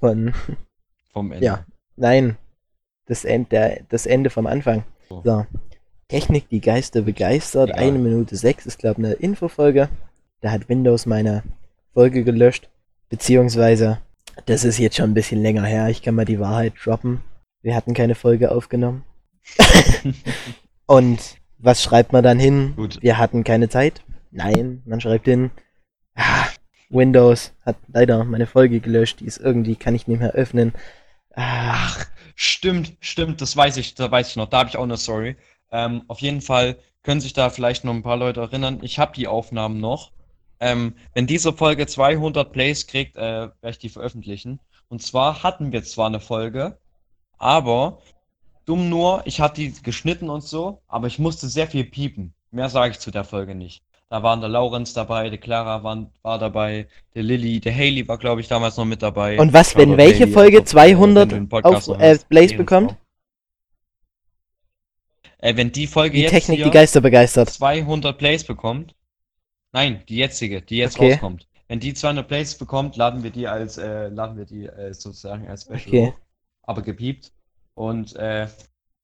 von, 0.00 0.32
Vom 1.12 1.30
Ende. 1.32 1.44
ja, 1.44 1.64
nein, 1.96 2.38
das, 3.06 3.26
End, 3.26 3.52
der, 3.52 3.80
das 3.90 4.06
Ende 4.06 4.30
vom 4.30 4.46
Anfang. 4.46 4.84
So. 5.10 5.20
So. 5.24 5.46
Technik, 6.08 6.48
die 6.48 6.60
Geister 6.62 7.02
begeistert. 7.02 7.68
Egal. 7.68 7.82
Eine 7.82 7.98
Minute 7.98 8.34
sechs 8.36 8.64
ist, 8.64 8.78
glaube 8.78 9.02
ich, 9.02 9.06
eine 9.06 9.14
Infofolge. 9.16 9.90
Da 10.40 10.50
hat 10.52 10.70
Windows 10.70 11.04
meine 11.04 11.42
Folge 11.92 12.24
gelöscht. 12.24 12.70
Beziehungsweise, 13.14 14.00
das 14.46 14.64
ist 14.64 14.78
jetzt 14.78 14.96
schon 14.96 15.12
ein 15.12 15.14
bisschen 15.14 15.40
länger 15.40 15.62
her. 15.62 15.88
Ich 15.88 16.02
kann 16.02 16.16
mal 16.16 16.24
die 16.24 16.40
Wahrheit 16.40 16.72
droppen. 16.82 17.20
Wir 17.62 17.76
hatten 17.76 17.94
keine 17.94 18.16
Folge 18.16 18.50
aufgenommen. 18.50 19.04
Und 20.86 21.36
was 21.58 21.80
schreibt 21.80 22.12
man 22.12 22.24
dann 22.24 22.40
hin? 22.40 22.72
Gut. 22.74 23.00
Wir 23.02 23.16
hatten 23.16 23.44
keine 23.44 23.68
Zeit. 23.68 24.02
Nein, 24.32 24.82
man 24.84 25.00
schreibt 25.00 25.26
hin. 25.26 25.52
Ah, 26.16 26.48
Windows 26.90 27.52
hat 27.64 27.76
leider 27.86 28.24
meine 28.24 28.48
Folge 28.48 28.80
gelöscht. 28.80 29.20
Die 29.20 29.26
ist 29.26 29.38
irgendwie, 29.38 29.76
kann 29.76 29.94
ich 29.94 30.08
nicht 30.08 30.18
mehr 30.18 30.32
öffnen. 30.32 30.72
Ah, 31.36 31.74
Ach, 31.76 32.06
stimmt, 32.34 32.94
stimmt, 32.98 33.40
das 33.40 33.56
weiß 33.56 33.76
ich, 33.76 33.94
da 33.94 34.10
weiß 34.10 34.30
ich 34.30 34.36
noch. 34.36 34.48
Da 34.48 34.58
habe 34.58 34.70
ich 34.70 34.76
auch 34.76 34.82
eine 34.82 34.96
Story. 34.96 35.36
Ähm, 35.70 36.02
auf 36.08 36.18
jeden 36.18 36.40
Fall 36.40 36.78
können 37.04 37.20
sich 37.20 37.32
da 37.32 37.48
vielleicht 37.48 37.84
noch 37.84 37.94
ein 37.94 38.02
paar 38.02 38.16
Leute 38.16 38.40
erinnern. 38.40 38.80
Ich 38.82 38.98
habe 38.98 39.14
die 39.14 39.28
Aufnahmen 39.28 39.78
noch. 39.78 40.10
Ähm, 40.64 40.94
wenn 41.12 41.26
diese 41.26 41.52
Folge 41.52 41.86
200 41.86 42.50
Plays 42.50 42.86
kriegt, 42.86 43.16
äh, 43.16 43.20
werde 43.20 43.70
ich 43.70 43.78
die 43.78 43.90
veröffentlichen. 43.90 44.60
Und 44.88 45.02
zwar 45.02 45.42
hatten 45.42 45.72
wir 45.72 45.84
zwar 45.84 46.06
eine 46.06 46.20
Folge, 46.20 46.78
aber 47.36 47.98
dumm 48.64 48.88
nur, 48.88 49.20
ich 49.26 49.42
hatte 49.42 49.60
die 49.60 49.74
geschnitten 49.82 50.30
und 50.30 50.42
so, 50.42 50.80
aber 50.88 51.06
ich 51.06 51.18
musste 51.18 51.48
sehr 51.48 51.66
viel 51.66 51.84
piepen. 51.84 52.32
Mehr 52.50 52.70
sage 52.70 52.92
ich 52.92 52.98
zu 52.98 53.10
der 53.10 53.24
Folge 53.24 53.54
nicht. 53.54 53.82
Da 54.08 54.22
waren 54.22 54.40
der 54.40 54.48
Laurenz 54.48 54.94
dabei, 54.94 55.28
der 55.28 55.38
Clara 55.38 55.82
war, 55.82 56.10
war 56.22 56.38
dabei, 56.38 56.86
der 57.14 57.24
Lilly, 57.24 57.60
der 57.60 57.74
Haley 57.74 58.08
war, 58.08 58.16
glaube 58.16 58.40
ich, 58.40 58.48
damals 58.48 58.78
noch 58.78 58.86
mit 58.86 59.02
dabei. 59.02 59.38
Und 59.38 59.52
was, 59.52 59.76
wenn 59.76 59.98
welche 59.98 60.22
Haley, 60.22 60.32
Folge 60.32 60.58
äh, 60.58 60.64
200 60.64 61.22
wenn 61.22 61.28
du 61.28 61.34
den 61.34 61.48
Podcast 61.50 61.90
auf 61.90 62.00
äh, 62.00 62.18
Blaze 62.30 62.54
bekommt? 62.54 62.96
Äh, 65.38 65.56
wenn 65.56 65.72
die 65.72 65.86
Folge 65.86 66.16
Die 66.16 66.22
jetzt 66.22 66.30
Technik, 66.30 66.64
die 66.64 66.70
Geister 66.70 67.02
begeistert. 67.02 67.50
200 67.50 68.16
Plays 68.16 68.44
bekommt, 68.44 68.94
nein, 69.74 70.04
die 70.08 70.16
jetzige, 70.16 70.62
die 70.62 70.78
jetzt 70.78 70.96
Okay. 70.96 71.12
rauskommt. 71.12 71.48
Wenn 71.68 71.80
die 71.80 71.94
200 71.94 72.28
Plays 72.28 72.56
bekommt, 72.58 72.96
laden 72.96 73.22
wir 73.24 73.30
die 73.32 73.48
als, 73.48 73.78
äh, 73.78 74.08
laden 74.08 74.38
wir 74.38 74.46
die 74.46 74.66
äh, 74.66 74.94
sozusagen 74.94 75.48
als 75.48 75.64
Special 75.64 75.94
Okay. 75.94 75.98
hoch, 75.98 76.20
aber 76.62 76.82
gepiept. 76.82 77.32
Und 77.74 78.16
äh, 78.16 78.48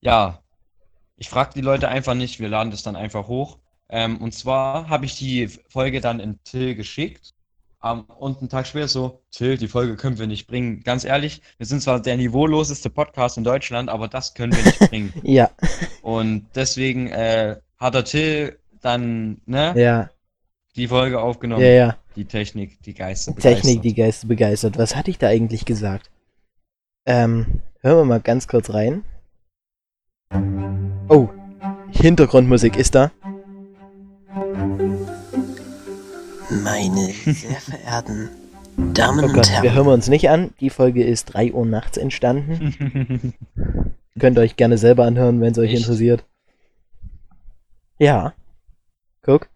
ja, 0.03 0.43
ich 1.17 1.29
frage 1.31 1.53
die 1.55 1.61
Leute 1.63 1.89
einfach 1.89 2.15
nicht, 2.15 2.41
wir 2.41 2.49
laden 2.49 2.71
das 2.73 2.83
dann 2.83 2.97
einfach 2.97 3.29
hoch. 3.29 3.59
Ähm, 3.91 4.19
und 4.23 4.33
zwar 4.35 4.89
habe 4.89 5.07
ich 5.07 5.19
die 5.19 5.49
Folge 5.49 6.01
dann 6.01 6.21
in 6.21 6.43
Till 6.45 6.75
geschickt. 6.77 7.35
Ähm, 7.85 8.03
und 8.05 8.41
einen 8.41 8.49
Tag 8.51 8.67
später 8.67 8.89
so, 8.89 9.25
Till, 9.33 9.59
die 9.59 9.69
Folge 9.69 9.97
können 9.97 10.19
wir 10.19 10.27
nicht 10.27 10.47
bringen. 10.49 10.83
Ganz 10.83 11.05
ehrlich, 11.05 11.43
wir 11.59 11.67
sind 11.67 11.83
zwar 11.83 12.01
der 12.01 12.17
niveauloseste 12.17 12.91
Podcast 12.91 13.39
in 13.39 13.45
Deutschland, 13.45 13.91
aber 13.91 14.09
das 14.09 14.35
können 14.35 14.57
wir 14.57 14.65
nicht 14.65 14.85
bringen. 14.91 15.17
Ja, 15.23 15.51
Und 16.01 16.51
deswegen 16.57 17.09
äh, 17.09 17.61
hat 17.79 17.95
der 17.95 18.05
Till 18.05 18.61
dann 18.81 19.41
ne, 19.47 19.81
ja, 19.81 20.11
die 20.77 20.89
Folge 20.89 21.21
aufgenommen. 21.21 21.63
ja, 21.63 21.69
ja. 21.69 21.97
Die 22.17 22.25
Technik, 22.25 22.83
die 22.83 22.95
Geister 22.95 23.35
Technik, 23.37 23.83
die 23.83 23.95
Geister 23.95 24.27
begeistert. 24.27 24.79
Was 24.79 24.97
hatte 24.97 25.11
ich 25.11 25.19
da 25.19 25.29
eigentlich 25.29 25.65
gesagt? 25.65 26.11
Ähm, 27.07 27.61
hören 27.81 27.99
wir 27.99 28.05
mal 28.05 28.21
ganz 28.21 28.49
kurz 28.49 28.73
rein. 28.73 29.05
Oh, 31.09 31.29
Hintergrundmusik 31.93 32.77
ist 32.77 32.95
da. 32.95 33.11
Meine 36.51 37.13
sehr 37.13 37.61
verehrten 37.61 38.29
Damen 38.95 39.25
Oh 39.25 39.29
und 39.29 39.51
Herren. 39.51 39.63
Wir 39.63 39.75
hören 39.75 39.87
wir 39.87 39.93
uns 39.93 40.09
nicht 40.09 40.31
an. 40.31 40.53
Die 40.61 40.71
Folge 40.71 41.05
ist 41.05 41.27
3 41.27 41.53
Uhr 41.53 41.67
nachts 41.67 41.97
entstanden. 41.97 43.35
Könnt 44.19 44.39
ihr 44.39 44.43
euch 44.43 44.57
gerne 44.57 44.79
selber 44.79 45.05
anhören, 45.05 45.41
wenn 45.41 45.53
es 45.53 45.59
euch 45.59 45.71
Echt? 45.73 45.83
interessiert. 45.83 46.25
Ja. 47.99 48.35
Guck. 49.23 49.49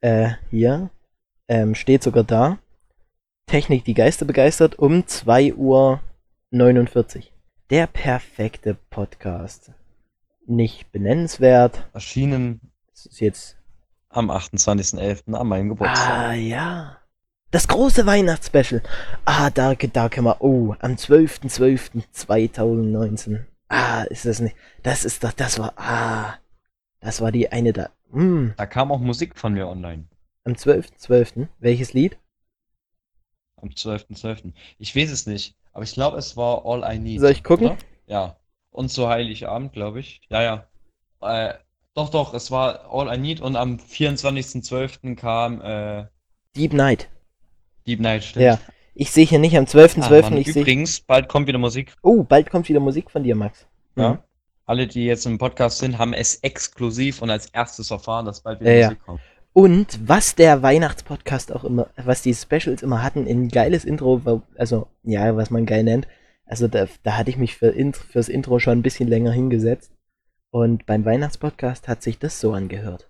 Äh, 0.00 0.30
hier. 0.50 0.90
Ähm, 1.48 1.74
steht 1.74 2.02
sogar 2.02 2.24
da. 2.24 2.58
Technik, 3.46 3.84
die 3.84 3.94
Geister 3.94 4.24
begeistert, 4.26 4.78
um 4.78 5.06
2 5.06 5.54
Uhr 5.54 6.00
49. 6.50 7.32
Der 7.70 7.86
perfekte 7.86 8.74
Podcast. 8.90 9.72
Nicht 10.46 10.90
benennenswert. 10.92 11.88
Erschienen 11.92 12.60
Das 12.90 13.06
ist 13.06 13.20
jetzt. 13.20 13.56
am 14.10 14.30
28.11. 14.30 15.34
an 15.34 15.46
meinem 15.46 15.68
Geburtstag. 15.70 16.08
Ah, 16.08 16.32
ja. 16.34 16.98
Das 17.50 17.66
große 17.68 18.04
Weihnachtsspecial. 18.06 18.82
Ah, 19.24 19.48
da, 19.50 19.74
da 19.74 20.08
können 20.10 20.26
wir. 20.26 20.36
Oh, 20.40 20.74
am 20.80 20.92
12.12.2019. 20.92 23.40
Ah, 23.68 24.02
ist 24.04 24.24
das 24.26 24.40
nicht. 24.40 24.54
Das 24.82 25.04
ist 25.06 25.22
doch. 25.24 25.32
Das 25.32 25.58
war. 25.58 25.72
Ah. 25.76 26.34
Das 27.00 27.20
war 27.20 27.30
die 27.32 27.50
eine 27.52 27.72
da. 27.72 27.90
Hm. 28.12 28.54
Da 28.56 28.66
kam 28.66 28.90
auch 28.92 29.00
Musik 29.00 29.38
von 29.38 29.52
mir 29.54 29.68
online. 29.68 30.04
Am 30.44 30.52
12.12. 30.54 31.48
Welches 31.58 31.92
Lied? 31.92 32.18
Am 33.60 33.68
12.12. 33.70 34.52
Ich 34.78 34.94
weiß 34.96 35.10
es 35.10 35.26
nicht, 35.26 35.56
aber 35.72 35.84
ich 35.84 35.92
glaube, 35.92 36.16
es 36.16 36.36
war 36.36 36.64
All 36.64 36.84
I 36.94 36.98
Need. 36.98 37.20
Soll 37.20 37.32
ich 37.32 37.44
gucken? 37.44 37.66
Oder? 37.68 37.78
Ja. 38.06 38.36
Und 38.70 38.90
so 38.90 39.08
Heiligabend, 39.08 39.72
glaube 39.72 40.00
ich. 40.00 40.20
Ja, 40.28 40.42
ja. 40.42 40.66
Äh, 41.20 41.54
doch, 41.94 42.10
doch, 42.10 42.32
es 42.34 42.50
war 42.50 42.92
All 42.92 43.12
I 43.14 43.18
Need 43.18 43.40
und 43.40 43.56
am 43.56 43.76
24.12. 43.76 45.16
kam 45.16 45.60
äh, 45.60 46.06
Deep 46.56 46.72
Night. 46.72 47.08
Deep 47.86 48.00
Night, 48.00 48.24
stimmt. 48.24 48.44
Ja. 48.44 48.58
Ich 48.94 49.10
sehe 49.10 49.26
hier 49.26 49.38
nicht 49.38 49.56
am 49.56 49.64
Ah, 49.64 49.68
12.12. 49.68 50.22
Mann, 50.22 50.36
ich 50.38 50.52
sehe. 50.52 50.62
übrigens, 50.62 51.00
bald 51.00 51.28
kommt 51.28 51.46
wieder 51.46 51.58
Musik. 51.58 51.94
Oh, 52.02 52.22
bald 52.24 52.50
kommt 52.50 52.68
wieder 52.68 52.80
Musik 52.80 53.10
von 53.10 53.22
dir, 53.22 53.34
Max. 53.34 53.66
Ja. 53.96 54.22
Alle, 54.68 54.86
die 54.86 55.06
jetzt 55.06 55.24
im 55.24 55.38
Podcast 55.38 55.78
sind, 55.78 55.96
haben 55.96 56.12
es 56.12 56.40
exklusiv 56.42 57.22
und 57.22 57.30
als 57.30 57.46
erstes 57.46 57.90
erfahren, 57.90 58.26
dass 58.26 58.42
bald 58.42 58.60
wieder 58.60 58.72
Ja, 58.72 58.78
ja. 58.78 58.86
Musik 58.88 59.02
kommt. 59.02 59.20
Und 59.54 59.98
was 60.06 60.34
der 60.34 60.62
Weihnachtspodcast 60.62 61.54
auch 61.54 61.64
immer, 61.64 61.88
was 61.96 62.20
die 62.20 62.34
Specials 62.34 62.82
immer 62.82 63.02
hatten, 63.02 63.26
ein 63.26 63.48
geiles 63.48 63.86
Intro, 63.86 64.42
also 64.58 64.88
ja, 65.04 65.34
was 65.34 65.48
man 65.48 65.64
geil 65.64 65.84
nennt. 65.84 66.06
Also 66.44 66.68
da, 66.68 66.86
da 67.02 67.16
hatte 67.16 67.30
ich 67.30 67.38
mich 67.38 67.56
für 67.56 67.68
Int 67.68 67.96
fürs 67.96 68.28
Intro 68.28 68.58
schon 68.58 68.78
ein 68.78 68.82
bisschen 68.82 69.08
länger 69.08 69.32
hingesetzt. 69.32 69.90
Und 70.50 70.84
beim 70.84 71.02
Weihnachtspodcast 71.02 71.88
hat 71.88 72.02
sich 72.02 72.18
das 72.18 72.38
so 72.38 72.52
angehört. 72.52 73.08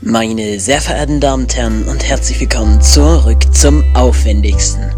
Meine 0.00 0.58
sehr 0.58 0.80
verehrten 0.80 1.20
Damen 1.20 1.42
und 1.42 1.54
Herren 1.54 1.84
und 1.86 2.02
herzlich 2.02 2.40
willkommen 2.40 2.80
zurück 2.80 3.54
zum 3.54 3.84
aufwendigsten 3.94 4.90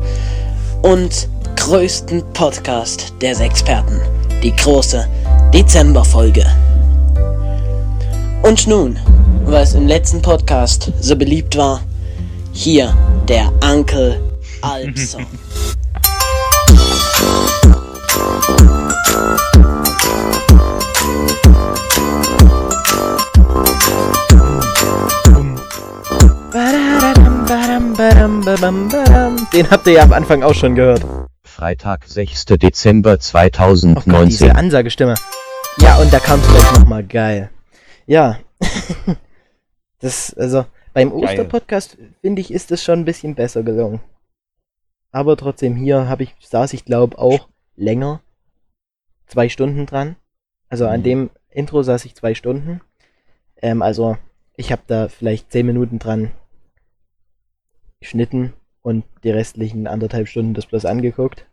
und 0.83 1.29
größten 1.57 2.23
Podcast 2.33 3.13
der 3.21 3.39
Experten, 3.41 4.01
die 4.43 4.55
große 4.55 5.09
Dezemberfolge. 5.53 6.47
Und 8.43 8.69
nun, 8.69 8.99
was 9.45 9.75
im 9.75 9.87
letzten 9.87 10.23
Podcast 10.23 10.93
so 11.01 11.17
beliebt 11.17 11.57
war, 11.57 11.81
hier 12.53 12.95
der 13.29 13.53
Uncle 13.63 14.21
badam. 28.91 29.47
Den 29.53 29.71
habt 29.71 29.87
ihr 29.87 29.95
ja 29.95 30.03
am 30.03 30.13
Anfang 30.13 30.43
auch 30.43 30.55
schon 30.55 30.75
gehört. 30.75 31.05
Freitag, 31.43 32.05
6. 32.07 32.45
Dezember 32.47 33.11
Oh 33.11 33.15
Gott, 33.15 33.21
diese 33.21 33.69
2019. 33.69 34.51
Ansagestimme. 34.53 35.15
Ja, 35.83 35.99
und 35.99 36.13
da 36.13 36.19
kam 36.19 36.41
es 36.41 36.49
gleich 36.49 36.73
nochmal 36.79 37.05
geil. 37.05 37.51
Ja. 38.07 38.39
das, 40.01 40.35
also, 40.35 40.67
beim. 40.93 41.13
Osterpodcast, 41.13 41.97
finde 42.21 42.41
ich, 42.41 42.53
ist 42.53 42.71
das 42.71 42.83
schon 42.83 43.01
ein 43.01 43.05
bisschen 43.05 43.35
besser 43.35 43.63
gelungen. 43.63 44.01
Aber 45.11 45.37
trotzdem, 45.37 45.77
hier 45.77 46.09
habe 46.09 46.25
ich, 46.25 46.35
saß 46.41 46.73
ich 46.73 46.85
glaube 46.85 47.19
auch 47.19 47.49
länger. 47.77 48.21
Zwei 49.27 49.49
Stunden 49.49 49.87
dran. 49.87 50.17
Also 50.69 50.87
an 50.87 51.01
Mhm. 51.01 51.05
dem 51.05 51.31
Intro 51.51 51.83
saß 51.83 52.05
ich 52.05 52.15
zwei 52.15 52.35
Stunden. 52.35 52.81
Ähm, 53.63 53.83
also, 53.83 54.17
ich 54.57 54.73
habe 54.73 54.83
da 54.87 55.09
vielleicht 55.09 55.51
zehn 55.51 55.67
Minuten 55.67 55.99
dran 55.99 56.33
geschnitten 58.01 58.53
und 58.83 59.05
die 59.25 59.31
restlichen 59.31 59.87
anderthalb 59.87 60.29
Stunden 60.29 60.55
das 60.55 60.67
bloß 60.67 60.85
angeguckt. 60.85 61.47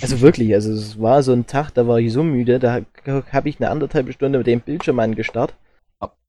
Also 0.00 0.20
wirklich, 0.20 0.54
also 0.54 0.72
es 0.72 1.00
war 1.00 1.22
so 1.22 1.32
ein 1.32 1.46
Tag, 1.46 1.70
da 1.74 1.86
war 1.86 1.98
ich 1.98 2.12
so 2.12 2.22
müde, 2.22 2.58
da 2.58 2.80
habe 3.32 3.48
ich 3.48 3.60
eine 3.60 3.70
anderthalb 3.70 4.10
Stunde 4.12 4.38
mit 4.38 4.46
dem 4.46 4.60
Bildschirm 4.60 4.98
angestarrt. 4.98 5.54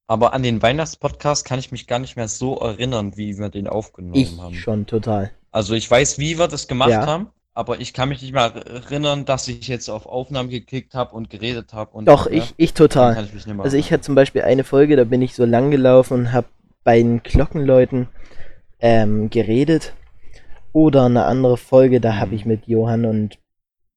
Aber 0.09 0.33
an 0.33 0.41
den 0.41 0.61
Weihnachtspodcast 0.61 1.45
kann 1.45 1.59
ich 1.59 1.71
mich 1.71 1.85
gar 1.85 1.99
nicht 1.99 2.15
mehr 2.15 2.29
so 2.29 2.55
erinnern, 2.59 3.17
wie 3.17 3.37
wir 3.37 3.49
den 3.49 3.67
aufgenommen 3.67 4.15
Ich 4.15 4.37
haben. 4.39 4.53
schon 4.55 4.85
total. 4.85 5.31
Also 5.51 5.73
ich 5.73 5.89
weiß, 5.89 6.17
wie 6.17 6.39
wir 6.39 6.47
das 6.47 6.69
gemacht 6.69 6.91
Ja. 6.91 7.05
haben, 7.05 7.27
aber 7.53 7.81
ich 7.81 7.93
kann 7.93 8.07
mich 8.09 8.21
nicht 8.21 8.31
mehr 8.33 8.53
erinnern, 8.55 9.25
dass 9.25 9.49
ich 9.49 9.67
jetzt 9.67 9.89
auf 9.89 10.05
Aufnahmen 10.05 10.49
geklickt 10.49 10.93
habe 10.93 11.13
und 11.13 11.29
geredet 11.29 11.73
habe 11.73 11.91
und 11.91 12.05
Doch, 12.05 12.27
ja, 12.27 12.37
ich, 12.37 12.53
ich 12.55 12.73
total. 12.73 13.21
ich 13.25 13.47
Also 13.59 13.75
ich 13.75 13.91
hatte 13.91 14.01
zum 14.03 14.15
Beispiel 14.15 14.43
eine 14.43 14.63
Folge, 14.63 14.95
da 14.95 15.03
bin 15.03 15.21
ich 15.21 15.35
so 15.35 15.43
lang 15.43 15.71
gelaufen 15.71 16.13
und 16.13 16.31
habe 16.31 16.47
bei 16.85 16.99
den 16.99 17.21
Glockenleuten 17.21 18.07
ähm, 18.79 19.29
geredet. 19.29 19.93
Oder 20.77 21.05
eine 21.05 21.25
andere 21.25 21.57
Folge, 21.57 21.99
da 21.99 22.17
habe 22.17 22.35
ich 22.35 22.45
mit 22.45 22.67
Johann 22.67 23.05
und 23.05 23.39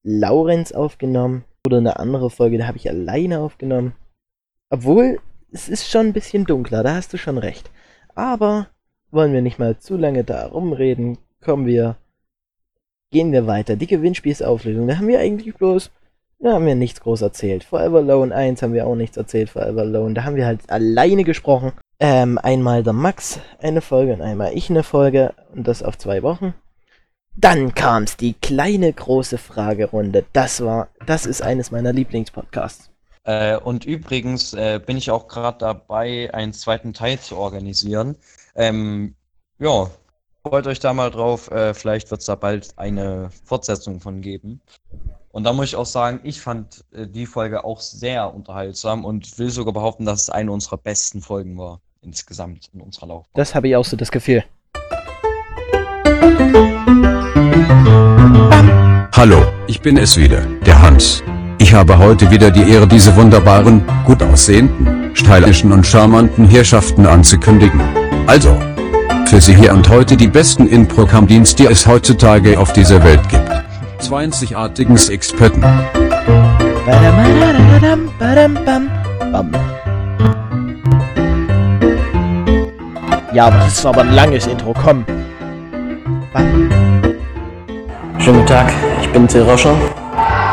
Laurenz 0.02 0.72
aufgenommen. 0.72 1.44
Oder 1.66 1.76
eine 1.76 1.99
andere 1.99 2.30
Folge, 2.30 2.56
da 2.56 2.66
habe 2.66 2.78
ich 2.78 2.88
alleine 2.88 3.40
aufgenommen. 3.40 3.92
Obwohl, 4.70 5.18
es 5.52 5.68
ist 5.68 5.90
schon 5.90 6.06
ein 6.06 6.12
bisschen 6.14 6.46
dunkler, 6.46 6.82
da 6.82 6.94
hast 6.94 7.12
du 7.12 7.18
schon 7.18 7.37
recht. 7.37 7.70
Aber 8.14 8.68
wollen 9.10 9.34
wir 9.34 9.42
nicht 9.42 9.58
mal 9.58 9.76
zu 9.76 9.99
lange 9.99 10.25
da 10.25 10.46
rumreden, 10.46 11.18
kommen 11.42 11.66
wir, 11.66 11.99
gehen 13.10 13.30
wir 13.30 13.46
weiter. 13.46 13.76
Die 13.76 13.87
Gewinnspielsauflösung, 13.87 14.88
da 14.88 14.96
haben 14.96 15.08
wir 15.08 15.20
eigentlich 15.20 15.54
bloß 15.54 15.90
da 16.42 16.54
haben 16.54 16.64
wir 16.64 16.76
nichts 16.76 17.02
groß 17.02 17.20
erzählt. 17.20 17.64
Forever 17.64 17.99
Alone 17.99 18.34
1 18.34 18.62
haben 18.62 18.72
wir 18.72 18.87
auch 18.87 18.94
nichts 18.94 19.18
erzählt. 19.18 19.50
Forever 19.50 19.82
Alone, 19.82 20.14
da 20.14 20.25
haben 20.25 20.37
wir 20.37 20.46
halt 20.46 20.70
alleine 20.70 21.25
gesprochen. 21.25 21.72
Ähm, 21.99 22.38
einmal 22.38 22.82
der 22.82 22.94
Max 22.94 23.40
eine 23.60 23.82
Folge 23.82 24.14
und 24.14 24.22
einmal 24.22 24.54
ich 24.54 24.70
eine 24.70 24.82
Folge. 24.82 25.34
Und 25.54 25.68
das 25.68 25.82
auf 25.82 25.99
zwei 25.99 26.22
Wochen. 26.22 26.54
Dann 27.37 27.75
kam's 27.75 28.16
die 28.16 28.34
kleine 28.34 28.92
große 28.92 29.38
Fragerunde. 29.38 30.25
Das 30.32 30.62
war, 30.62 30.88
das 31.06 31.26
ist 31.26 31.42
eines 31.42 31.70
meiner 31.70 31.92
Lieblingspodcasts. 31.92 32.90
Äh, 33.25 33.56
und 33.56 33.84
übrigens 33.84 34.54
äh, 34.54 34.80
bin 34.84 34.96
ich 34.96 35.10
auch 35.10 35.28
gerade 35.28 35.58
dabei, 35.58 36.32
einen 36.34 36.52
zweiten 36.52 36.92
Teil 36.92 37.18
zu 37.18 37.37
organisieren. 37.37 38.16
Ähm, 38.54 39.14
ja, 39.58 39.90
freut 40.42 40.66
euch 40.66 40.80
da 40.80 40.92
mal 40.92 41.10
drauf. 41.10 41.50
Äh, 41.50 41.75
vielleicht 41.75 42.10
wird 42.10 42.20
es 42.20 42.26
da 42.26 42.34
bald 42.34 42.72
eine 42.76 43.30
Fortsetzung 43.44 44.00
von 44.00 44.20
geben. 44.22 44.60
Und 45.32 45.44
da 45.44 45.52
muss 45.52 45.66
ich 45.66 45.76
auch 45.76 45.87
sagen, 45.87 46.20
ich 46.25 46.40
fand 46.40 46.84
äh, 46.92 47.06
die 47.06 47.26
Folge 47.26 47.64
auch 47.64 47.80
sehr 47.80 48.34
unterhaltsam 48.34 49.04
und 49.04 49.38
will 49.38 49.50
sogar 49.50 49.72
behaupten, 49.72 50.04
dass 50.04 50.22
es 50.22 50.30
eine 50.30 50.50
unserer 50.50 50.78
besten 50.78 51.20
Folgen 51.20 51.56
war 51.56 51.80
insgesamt 52.02 52.70
in 52.72 52.80
unserer 52.80 53.06
Laufbahn. 53.06 53.30
Das 53.34 53.54
habe 53.54 53.68
ich 53.68 53.76
auch 53.76 53.84
so 53.84 53.96
das 53.96 54.10
Gefühl. 54.10 54.44
Hallo, 59.21 59.45
ich 59.67 59.83
bin 59.83 59.99
es 59.99 60.17
wieder, 60.17 60.47
der 60.65 60.81
Hans. 60.81 61.23
Ich 61.59 61.75
habe 61.75 61.99
heute 61.99 62.31
wieder 62.31 62.50
die 62.50 62.73
Ehre, 62.73 62.89
diese 62.89 63.15
wunderbaren, 63.17 63.83
gut 64.07 64.23
aussehenden, 64.23 65.11
stylischen 65.12 65.73
und 65.73 65.87
charmanten 65.87 66.49
Herrschaften 66.49 67.05
anzukündigen. 67.05 67.83
Also, 68.27 68.59
für 69.27 69.39
Sie 69.39 69.55
hier 69.55 69.75
und 69.75 69.87
heute 69.91 70.17
die 70.17 70.27
besten 70.27 70.67
Impro-Cam-Dienst, 70.67 71.59
die 71.59 71.67
es 71.67 71.87
heutzutage 71.87 72.59
auf 72.59 72.73
dieser 72.73 73.05
Welt 73.05 73.21
gibt. 73.29 73.47
Zwei 73.99 74.25
einzigartigen 74.25 74.97
Experten. 74.97 75.62
Ja, 83.35 83.45
aber 83.49 83.59
das 83.59 83.75
ist 83.75 83.85
aber 83.85 84.00
ein 84.00 84.15
langes 84.15 84.47
Intro, 84.47 84.73
komm. 84.83 85.05
Bam. 86.33 86.71
Schönen 88.19 88.37
guten 88.37 88.49
Tag, 88.49 88.73
ich 89.11 89.14
bin 89.14 89.26
Till 89.26 89.43
Roscher, 89.43 89.75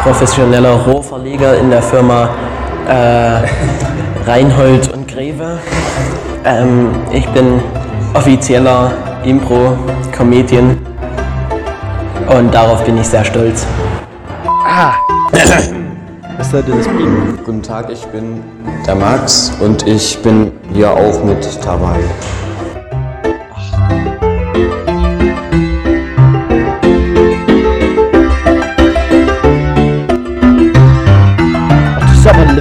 professioneller 0.02 0.74
Rohverleger 0.88 1.60
in 1.60 1.70
der 1.70 1.82
Firma 1.82 2.28
äh, 2.90 3.44
Reinhold 4.28 4.92
und 4.94 5.08
Greve. 5.08 5.60
Ähm, 6.44 6.90
ich 7.12 7.28
bin 7.28 7.62
offizieller 8.16 8.92
Impro-Comedian 9.24 10.76
und 12.36 12.52
darauf 12.52 12.84
bin 12.84 12.98
ich 12.98 13.08
sehr 13.08 13.24
stolz. 13.24 13.68
Ah. 14.66 14.94
Was 16.38 16.50
sollte 16.50 16.72
das 16.72 16.88
bringen? 16.88 17.38
Guten 17.46 17.62
Tag, 17.62 17.92
ich 17.92 18.08
bin 18.08 18.44
der 18.88 18.96
Max 18.96 19.52
und 19.60 19.86
ich 19.86 20.18
bin 20.24 20.52
hier 20.74 20.92
auch 20.92 21.24
mit 21.24 21.48
dabei. 21.64 22.00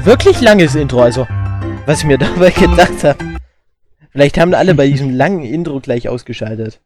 Wirklich 0.06 0.40
langes 0.40 0.74
Intro, 0.74 1.02
also. 1.02 1.26
Was 1.86 2.00
ich 2.00 2.06
mir 2.06 2.18
dabei 2.18 2.50
gedacht 2.50 3.04
habe. 3.04 3.36
Vielleicht 4.10 4.38
haben 4.38 4.54
alle 4.54 4.74
bei 4.74 4.86
diesem 4.88 5.10
langen 5.10 5.44
Intro 5.44 5.80
gleich 5.80 6.08
ausgeschaltet. 6.08 6.80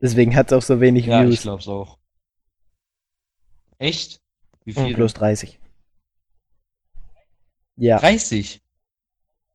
Deswegen 0.00 0.34
hat 0.34 0.50
es 0.50 0.58
auch 0.58 0.62
so 0.62 0.80
wenig 0.80 1.06
Ja, 1.06 1.22
ich 1.22 1.28
Views. 1.30 1.42
glaub's 1.42 1.68
auch. 1.68 1.98
Echt? 3.78 4.20
Wie 4.64 4.74
Hm, 4.74 4.86
viel? 4.86 4.94
Plus 4.94 5.14
30. 5.14 5.58
Ja. 7.76 7.98
30. 7.98 8.60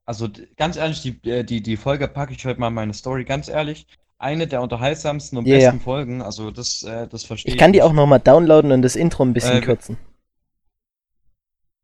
Also 0.06 0.30
ganz 0.56 0.78
ehrlich, 0.78 1.02
die, 1.02 1.20
äh, 1.30 1.44
die, 1.44 1.62
die 1.62 1.76
Folge 1.78 2.08
packe 2.08 2.34
ich 2.34 2.46
heute 2.46 2.60
mal 2.60 2.70
in 2.70 2.74
meine 2.74 2.94
Story. 2.94 3.26
Ganz 3.26 3.50
ehrlich, 3.50 3.88
eine 4.20 4.48
der 4.48 4.62
unterhaltsamsten 4.62 5.38
und 5.38 5.46
Ja, 5.48 5.58
ja. 5.58 5.72
besten 5.72 5.82
Folgen. 5.84 6.22
Also 6.22 6.52
das, 6.52 6.84
äh, 6.84 7.08
das 7.08 7.24
verstehe 7.24 7.52
Ich 7.54 7.58
kann 7.60 7.74
die 7.74 7.82
auch 7.82 7.92
nochmal 7.94 8.20
downloaden 8.20 8.72
und 8.72 8.82
das 8.84 8.96
Intro 8.96 9.24
ein 9.24 9.34
bisschen 9.34 9.58
Äh, 9.58 9.62
kürzen. 9.62 9.98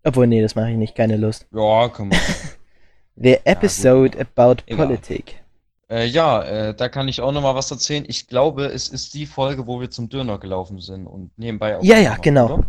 Obwohl, 0.03 0.27
nee, 0.27 0.41
das 0.41 0.55
mache 0.55 0.71
ich 0.71 0.77
nicht. 0.77 0.95
Keine 0.95 1.17
Lust. 1.17 1.45
Ja, 1.53 1.89
komm 1.89 2.09
mal. 2.09 2.19
The 3.15 3.37
episode 3.45 4.19
about 4.19 4.63
Egal. 4.65 4.87
politic. 4.87 5.41
äh, 5.89 6.05
ja, 6.05 6.41
äh, 6.43 6.73
da 6.75 6.89
kann 6.89 7.07
ich 7.07 7.21
auch 7.21 7.31
noch 7.31 7.41
mal 7.41 7.53
was 7.55 7.69
erzählen. 7.69 8.03
Ich 8.07 8.27
glaube, 8.27 8.65
es 8.65 8.89
ist 8.89 9.13
die 9.13 9.25
Folge, 9.27 9.67
wo 9.67 9.79
wir 9.79 9.91
zum 9.91 10.09
Döner 10.09 10.39
gelaufen 10.39 10.79
sind 10.79 11.05
und 11.05 11.31
nebenbei 11.37 11.77
auch. 11.77 11.83
Ja, 11.83 11.97
ja, 11.99 12.15
genau. 12.17 12.63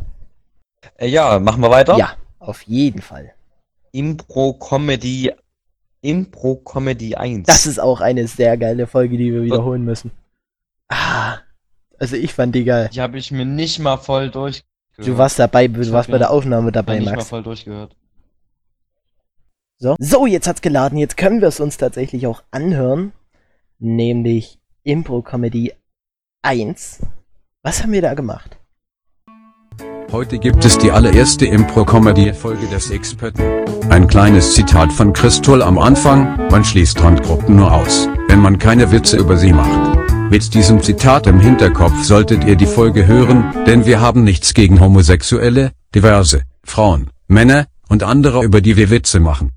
Äh, 0.96 1.09
ja, 1.09 1.38
machen 1.38 1.62
wir 1.62 1.70
weiter. 1.70 1.96
Ja, 1.96 2.14
auf 2.38 2.62
jeden 2.62 3.00
Fall. 3.00 3.32
Impro-Comedy. 3.92 5.32
Impro-Comedy 6.02 7.14
1. 7.16 7.46
Das 7.46 7.64
ist 7.66 7.80
auch 7.80 8.02
eine 8.02 8.26
sehr 8.28 8.59
geile 8.59 8.87
Folge, 8.87 9.16
die 9.16 9.32
wir 9.32 9.42
wiederholen 9.42 9.85
müssen. 9.85 10.11
Ah, 10.88 11.38
also 11.98 12.16
ich 12.16 12.35
fand 12.35 12.54
die 12.54 12.64
geil. 12.64 12.90
Die 12.92 13.00
habe 13.00 13.16
ich 13.16 13.30
mir 13.30 13.46
nicht 13.46 13.78
mal 13.78 13.96
voll 13.96 14.30
Du 14.96 15.18
warst 15.18 15.38
dabei, 15.38 15.68
du 15.68 15.80
Ich 15.80 15.92
warst 15.92 16.11
bei 16.11 16.18
der 16.18 16.30
Aufnahme 16.30 16.70
dabei, 16.72 16.98
nicht 16.98 17.11
Max. 17.11 17.28
voll 17.28 17.42
durchgehört. 17.42 17.96
So. 19.78 19.96
so, 19.98 20.26
jetzt 20.26 20.46
hat's 20.46 20.62
geladen. 20.62 20.98
Jetzt 20.98 21.16
können 21.16 21.40
wir 21.40 21.48
es 21.48 21.61
uns 21.61 21.76
tatsächlich 21.76 22.26
auch 22.26 22.42
anhören. 22.50 23.12
Nämlich 23.78 24.61
Impro 24.85 25.20
Comedy 25.22 25.72
1. 26.42 27.00
Was 27.62 27.83
haben 27.83 27.92
wir 27.92 28.02
da 28.02 28.14
gemacht? 28.14 28.57
Heute 30.12 30.38
gibt 30.38 30.64
es 30.64 30.78
die 30.78 30.92
allererste 30.92 31.44
Impro-Comedy-Folge 31.46 32.68
des 32.68 32.90
Experten. 32.90 33.42
Ein 33.90 34.07
kleines 34.07 34.54
Zitat 34.54 34.92
von 34.92 35.12
Christol 35.12 35.61
am 35.61 35.76
Anfang, 35.78 36.37
man 36.50 36.62
schließt 36.62 37.02
Randgruppen 37.02 37.57
nur 37.57 37.72
aus, 37.72 38.09
wenn 38.28 38.38
man 38.38 38.59
keine 38.59 38.92
Witze 38.92 39.16
über 39.16 39.37
sie 39.37 39.52
macht. 39.52 40.03
Mit 40.35 40.53
diesem 40.53 40.83
Zitat 40.83 41.29
im 41.29 41.38
Hinterkopf 41.38 42.03
solltet 42.03 42.42
ihr 42.42 42.57
die 42.57 42.66
Folge 42.66 43.07
hören, 43.07 43.55
denn 43.68 43.87
wir 43.87 44.01
haben 44.01 44.25
nichts 44.25 44.53
gegen 44.53 44.81
Homosexuelle, 44.81 45.70
Diverse, 45.94 46.42
Frauen, 46.64 47.09
Männer 47.29 47.66
und 47.88 48.03
andere, 48.03 48.42
über 48.42 48.61
die 48.61 48.77
wir 48.77 48.90
Witze 48.90 49.20
machen. 49.20 49.53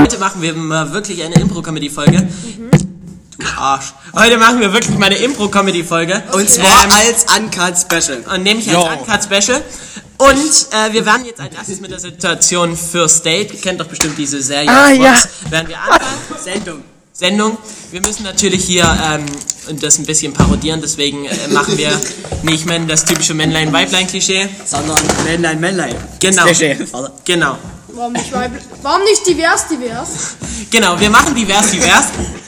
Heute 0.00 0.18
machen 0.20 0.42
wir 0.42 0.54
mal 0.54 0.92
wirklich 0.92 1.24
eine 1.24 1.34
Impro-Comedy-Folge. 1.40 2.28
Du 3.38 3.46
Arsch. 3.58 3.94
Heute 4.14 4.38
machen 4.38 4.60
wir 4.60 4.72
wirklich 4.72 4.96
mal 4.96 5.06
eine 5.06 5.16
Impro-Comedy-Folge. 5.16 6.22
Und 6.32 6.48
zwar 6.48 6.84
Ähm, 6.84 6.90
als 6.92 7.26
Uncut 7.36 7.76
Special. 7.76 8.24
Und 8.32 8.44
nämlich 8.44 8.68
als 8.74 8.86
Uncut 9.00 9.24
Special. 9.24 9.60
Und 10.18 10.66
äh, 10.72 10.92
wir 10.92 11.04
werden 11.04 11.26
jetzt 11.26 11.40
als 11.40 11.54
erstes 11.54 11.80
mit 11.80 11.90
der 11.90 11.98
Situation 11.98 12.76
First 12.76 13.24
Date, 13.24 13.52
ihr 13.52 13.60
kennt 13.60 13.80
doch 13.80 13.86
bestimmt 13.86 14.16
diese 14.16 14.40
Serie. 14.42 14.70
Ah, 14.70 14.90
ja. 14.90 15.14
Werden 15.50 15.68
wir 15.68 15.78
anfangen. 15.78 16.42
Sendung. 16.42 16.82
Sendung. 17.12 17.58
Wir 17.90 18.00
müssen 18.00 18.24
natürlich 18.24 18.64
hier 18.64 18.84
ähm, 19.04 19.24
und 19.68 19.82
das 19.82 19.98
ein 19.98 20.06
bisschen 20.06 20.32
parodieren, 20.32 20.80
deswegen 20.82 21.24
äh, 21.26 21.48
machen 21.48 21.76
wir 21.78 21.90
nicht 22.42 22.66
mehr 22.66 22.78
das 22.80 23.04
typische 23.04 23.34
Männlein-Weiblein-Klischee. 23.34 24.48
Sondern 24.64 24.98
Männlein, 25.24 25.60
Männlein. 25.60 25.94
Genau. 26.20 26.44
Genau. 27.24 27.58
Warum 27.88 28.12
nicht, 28.12 28.32
weiblich- 28.32 28.62
Warum 28.82 29.02
nicht 29.04 29.26
divers, 29.26 29.68
divers? 29.68 30.08
Genau, 30.70 30.98
wir 31.00 31.08
machen 31.10 31.34
divers, 31.34 31.70
divers. 31.70 32.06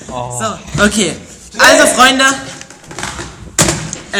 So, 0.09 0.83
okay. 0.85 1.13
Also, 1.59 1.87
Freunde, 1.95 2.25
äh, 4.13 4.19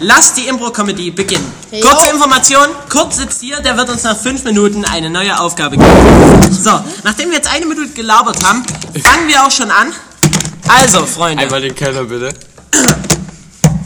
lasst 0.00 0.36
die 0.36 0.48
Impro-Comedy 0.48 1.10
beginnen. 1.10 1.50
Hey, 1.70 1.80
Kurze 1.80 2.06
yo. 2.06 2.12
Information, 2.14 2.66
Kurt 2.88 3.14
sitzt 3.14 3.40
hier, 3.40 3.60
der 3.60 3.76
wird 3.76 3.88
uns 3.88 4.02
nach 4.02 4.16
fünf 4.16 4.44
Minuten 4.44 4.84
eine 4.84 5.10
neue 5.10 5.38
Aufgabe 5.38 5.76
geben. 5.76 6.52
So, 6.52 6.80
nachdem 7.04 7.30
wir 7.30 7.36
jetzt 7.36 7.52
eine 7.52 7.66
Minute 7.66 7.90
gelabert 7.90 8.44
haben, 8.44 8.64
fangen 9.02 9.28
wir 9.28 9.44
auch 9.44 9.50
schon 9.50 9.70
an. 9.70 9.92
Also, 10.68 11.06
Freunde, 11.06 11.42
Einmal 11.44 11.60
den 11.60 11.74
Keller 11.74 12.04
bitte. 12.04 12.32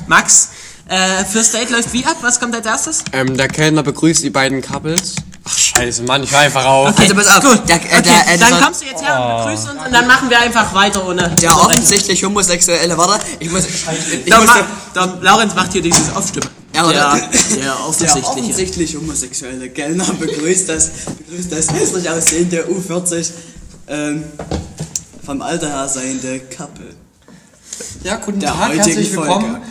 Max, 0.06 0.50
äh, 0.88 1.24
First 1.24 1.54
Date 1.54 1.70
läuft 1.70 1.92
wie 1.92 2.04
ab? 2.04 2.16
Was 2.20 2.38
kommt 2.40 2.54
als 2.54 2.66
erstes? 2.66 3.04
Ähm, 3.12 3.36
der 3.36 3.48
Kellner 3.48 3.82
begrüßt 3.82 4.22
die 4.22 4.30
beiden 4.30 4.60
Couples. 4.60 5.14
Ach 5.46 5.58
scheiße, 5.58 6.04
Mann, 6.04 6.22
ich 6.22 6.32
war 6.32 6.40
einfach 6.40 6.64
auf. 6.64 6.98
Also 6.98 7.14
pass 7.14 7.26
auf, 7.26 7.40
Gut, 7.44 7.68
der, 7.68 7.76
äh, 7.76 7.78
okay, 7.78 8.02
der, 8.02 8.34
äh, 8.34 8.38
dann 8.38 8.50
der, 8.50 8.60
kommst 8.60 8.82
du 8.82 8.86
jetzt 8.86 9.02
her 9.02 9.20
und 9.20 9.44
begrüßt 9.44 9.70
uns 9.70 9.84
und 9.84 9.92
dann 9.92 10.06
machen 10.06 10.30
wir 10.30 10.40
einfach 10.40 10.72
weiter 10.74 11.06
ohne... 11.06 11.28
der 11.28 11.54
offensichtlich 11.54 12.24
homosexuelle, 12.24 12.96
warte, 12.96 13.22
ich 13.38 13.50
muss, 13.50 13.66
ich 13.66 13.84
Der, 14.24 14.38
muss, 14.38 14.46
Ma 14.46 14.66
der 14.94 15.18
Laurenz 15.20 15.54
macht 15.54 15.72
hier 15.72 15.82
dieses 15.82 16.14
Aufstimme. 16.14 16.46
Ja, 16.74 16.88
der, 16.88 16.90
oder? 16.90 17.20
der 17.20 17.56
der 17.56 17.80
offensichtliche. 17.86 18.26
offensichtlich 18.26 18.96
homosexuelle 18.96 19.68
Kellner 19.68 20.06
begrüßt 20.14 20.68
das, 20.70 20.90
begrüßt 21.18 21.52
das 21.52 21.70
hässlich 21.72 22.08
aussehende 22.08 22.64
U40, 22.64 23.30
ähm, 23.88 24.24
vom 25.24 25.42
Alter 25.42 25.68
her 25.68 25.88
seiende 25.88 26.40
Couple. 26.40 26.94
Ja, 28.02 28.16
guten 28.16 28.40
Der 28.40 28.50
Tag, 28.50 28.74
herzlich 28.74 29.12
willkommen. 29.12 29.50
Folge. 29.50 29.66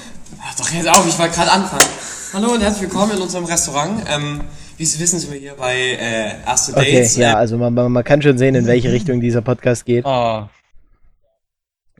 Ach, 0.46 0.56
doch 0.56 0.70
jetzt 0.70 0.88
auf, 0.88 1.08
ich 1.08 1.18
wollte 1.18 1.36
gerade 1.36 1.52
anfangen. 1.52 1.88
Hallo 2.34 2.52
und 2.52 2.62
herzlich 2.62 2.84
willkommen 2.84 3.14
in 3.14 3.22
unserem 3.22 3.46
Restaurant. 3.46 4.04
Ähm, 4.08 4.42
wie 4.78 4.86
Sie 4.86 5.00
wissen, 5.00 5.20
sind 5.20 5.32
wir 5.32 5.40
hier 5.40 5.56
bei 5.56 5.76
äh, 5.76 6.42
Erste 6.46 6.76
Okay, 6.76 6.94
Dates. 6.94 7.16
ja, 7.16 7.34
Äh, 7.34 7.36
also 7.36 7.58
man, 7.58 7.74
man 7.74 7.92
man 7.92 8.04
kann 8.04 8.22
schon 8.22 8.38
sehen, 8.38 8.56
in 8.56 8.66
welche 8.68 8.92
Richtung 8.92 9.22
dieser 9.22 9.42
Podcast 9.42 9.86
geht. 9.86 10.06
Ah. 10.06 10.50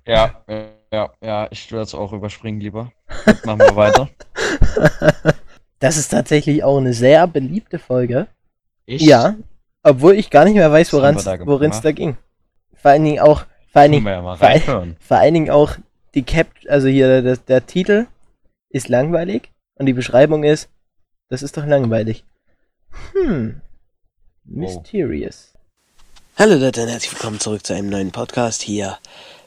Ja, 0.06 0.44
ja, 0.92 1.12
ja, 1.24 1.48
ich 1.52 1.72
würde 1.72 1.84
es 1.84 1.96
auch 1.96 2.12
überspringen 2.14 2.60
lieber. 2.60 2.92
Jetzt 3.26 3.46
machen 3.46 3.60
wir 3.60 3.76
weiter. 3.76 4.10
Das 5.80 5.98
ist 5.98 6.08
tatsächlich 6.10 6.64
auch 6.64 6.78
eine 6.78 6.94
sehr 6.94 7.28
beliebte 7.28 7.78
Folge. 7.78 8.28
Ich? 8.86 9.02
Ja, 9.02 9.36
obwohl 9.84 10.14
ich 10.14 10.30
gar 10.30 10.46
nicht 10.46 10.54
mehr 10.54 10.72
weiß, 10.72 10.94
woran 10.94 11.16
wir 11.16 11.22
da 11.22 11.66
es 11.68 11.82
da 11.82 11.92
ging. 11.92 12.16
Vor 12.74 12.92
allen 12.92 13.04
Dingen 13.04 13.20
auch 13.20 13.46
Vor 13.70 13.82
allen 13.82 13.92
Dingen, 13.92 14.08
ja 14.08 14.36
vor, 14.38 14.88
vor 15.02 15.18
allen 15.18 15.34
Dingen 15.34 15.50
auch 15.50 15.76
die 16.16 16.24
Cap, 16.24 16.48
also 16.70 16.88
hier 16.88 17.22
der, 17.22 17.36
der 17.36 17.66
Titel 17.66 18.08
ist 18.70 18.88
langweilig 18.88 19.52
und 19.76 19.88
die 19.88 19.94
Beschreibung 19.94 20.46
ist, 20.46 20.70
das 21.28 21.44
ist 21.44 21.58
doch 21.58 21.66
langweilig. 21.66 22.24
Hm. 22.94 23.62
Mysterious. 24.46 25.54
Hallo 26.38 26.56
Leute 26.56 26.84
und 26.84 26.90
herzlich 26.90 27.12
willkommen 27.12 27.40
zurück 27.40 27.66
zu 27.66 27.74
einem 27.74 27.90
neuen 27.90 28.12
Podcast 28.12 28.62
hier 28.62 28.98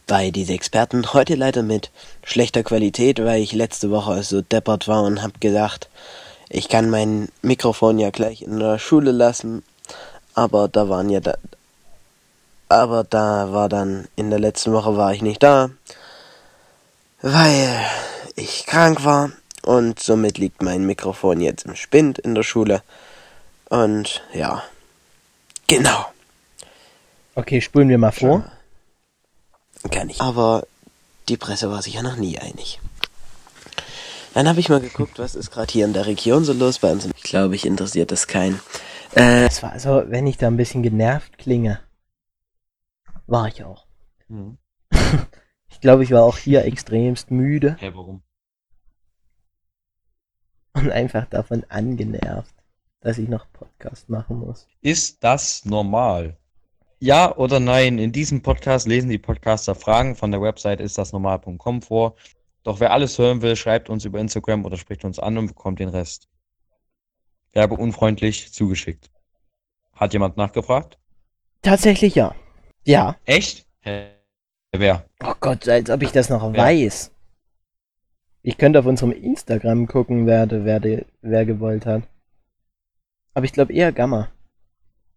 bei 0.06 0.30
Diese 0.30 0.52
Experten. 0.52 1.12
Heute 1.12 1.36
leider 1.36 1.62
mit 1.62 1.90
schlechter 2.24 2.64
Qualität, 2.64 3.22
weil 3.24 3.40
ich 3.40 3.52
letzte 3.52 3.90
Woche 3.90 4.22
so 4.24 4.42
deppert 4.42 4.88
war 4.88 5.04
und 5.04 5.22
hab 5.22 5.40
gesagt, 5.40 5.88
ich 6.48 6.68
kann 6.68 6.90
mein 6.90 7.28
Mikrofon 7.42 7.98
ja 7.98 8.10
gleich 8.10 8.42
in 8.42 8.58
der 8.58 8.78
Schule 8.78 9.12
lassen, 9.12 9.62
aber 10.34 10.68
da 10.68 10.88
waren 10.88 11.08
ja 11.08 11.20
da, 11.20 11.34
aber 12.68 13.04
da 13.04 13.52
war 13.52 13.68
dann 13.68 14.08
in 14.16 14.30
der 14.30 14.40
letzten 14.40 14.72
Woche 14.72 14.96
war 14.96 15.12
ich 15.12 15.22
nicht 15.22 15.42
da, 15.42 15.70
weil 17.22 17.68
ich 18.34 18.66
krank 18.66 19.04
war 19.04 19.30
und 19.62 20.00
somit 20.00 20.38
liegt 20.38 20.62
mein 20.62 20.84
Mikrofon 20.84 21.40
jetzt 21.40 21.66
im 21.66 21.76
Spind 21.76 22.18
in 22.18 22.34
der 22.34 22.42
Schule 22.42 22.82
und 23.68 24.22
ja, 24.32 24.62
genau. 25.66 26.06
Okay, 27.34 27.60
spulen 27.60 27.88
wir 27.88 27.98
mal 27.98 28.12
vor. 28.12 28.50
Kann 29.90 30.08
ich. 30.10 30.20
Aber 30.20 30.66
die 31.28 31.36
Presse 31.36 31.70
war 31.70 31.82
sich 31.82 31.94
ja 31.94 32.02
noch 32.02 32.16
nie 32.16 32.38
einig. 32.38 32.80
Dann 34.34 34.48
habe 34.48 34.60
ich 34.60 34.68
mal 34.68 34.80
geguckt, 34.80 35.18
was 35.18 35.34
ist 35.34 35.50
gerade 35.50 35.72
hier 35.72 35.84
in 35.86 35.92
der 35.92 36.06
Region 36.06 36.44
so 36.44 36.52
los 36.52 36.78
bei 36.78 36.92
uns. 36.92 37.06
Ich 37.06 37.22
glaube, 37.22 37.54
ich 37.54 37.64
interessiert 37.66 38.10
das 38.12 38.26
keinen. 38.26 38.60
Äh, 39.14 39.44
Das 39.46 39.62
war 39.62 39.72
also, 39.72 40.02
wenn 40.08 40.26
ich 40.26 40.36
da 40.36 40.46
ein 40.46 40.56
bisschen 40.58 40.82
genervt 40.82 41.38
klinge, 41.38 41.80
war 43.26 43.48
ich 43.48 43.64
auch. 43.64 43.86
Hm. 44.28 44.58
Ich 45.68 45.80
glaube, 45.82 46.04
ich 46.04 46.10
war 46.10 46.22
auch 46.22 46.38
hier 46.38 46.64
extremst 46.64 47.30
müde 47.30 47.76
Hä, 47.78 47.90
warum? 47.94 48.22
und 50.72 50.90
einfach 50.90 51.26
davon 51.26 51.64
angenervt, 51.68 52.54
dass 53.06 53.18
ich 53.18 53.28
noch 53.28 53.46
Podcast 53.52 54.08
machen 54.08 54.40
muss. 54.40 54.66
Ist 54.82 55.22
das 55.22 55.64
normal? 55.64 56.36
Ja 56.98 57.36
oder 57.36 57.60
nein? 57.60 57.98
In 57.98 58.10
diesem 58.10 58.42
Podcast 58.42 58.88
lesen 58.88 59.08
die 59.10 59.18
Podcaster 59.18 59.76
Fragen 59.76 60.16
von 60.16 60.32
der 60.32 60.42
Website 60.42 60.80
istdasnormal.com 60.80 61.82
vor. 61.82 62.16
Doch 62.64 62.80
wer 62.80 62.90
alles 62.92 63.16
hören 63.16 63.42
will, 63.42 63.54
schreibt 63.54 63.90
uns 63.90 64.04
über 64.04 64.18
Instagram 64.18 64.64
oder 64.64 64.76
spricht 64.76 65.04
uns 65.04 65.20
an 65.20 65.38
und 65.38 65.46
bekommt 65.46 65.78
den 65.78 65.88
Rest. 65.88 66.28
Werbeunfreundlich 67.52 68.52
zugeschickt. 68.52 69.08
Hat 69.92 70.12
jemand 70.12 70.36
nachgefragt? 70.36 70.98
Tatsächlich 71.62 72.16
ja. 72.16 72.34
Ja. 72.82 73.14
Echt? 73.24 73.68
Hä? 73.82 74.08
Wer? 74.72 75.04
Oh 75.22 75.34
Gott, 75.38 75.68
als 75.68 75.90
ob 75.90 76.02
ich 76.02 76.10
das 76.10 76.28
noch 76.28 76.42
Wer? 76.52 76.60
weiß. 76.60 77.12
Ich 78.42 78.58
könnte 78.58 78.80
auf 78.80 78.86
unserem 78.86 79.12
Instagram 79.12 79.86
gucken, 79.86 80.26
wer, 80.26 80.50
wer, 80.50 81.04
wer 81.22 81.46
gewollt 81.46 81.86
hat. 81.86 82.02
Aber 83.36 83.44
ich 83.44 83.52
glaube 83.52 83.74
eher 83.74 83.92
Gamma. 83.92 84.30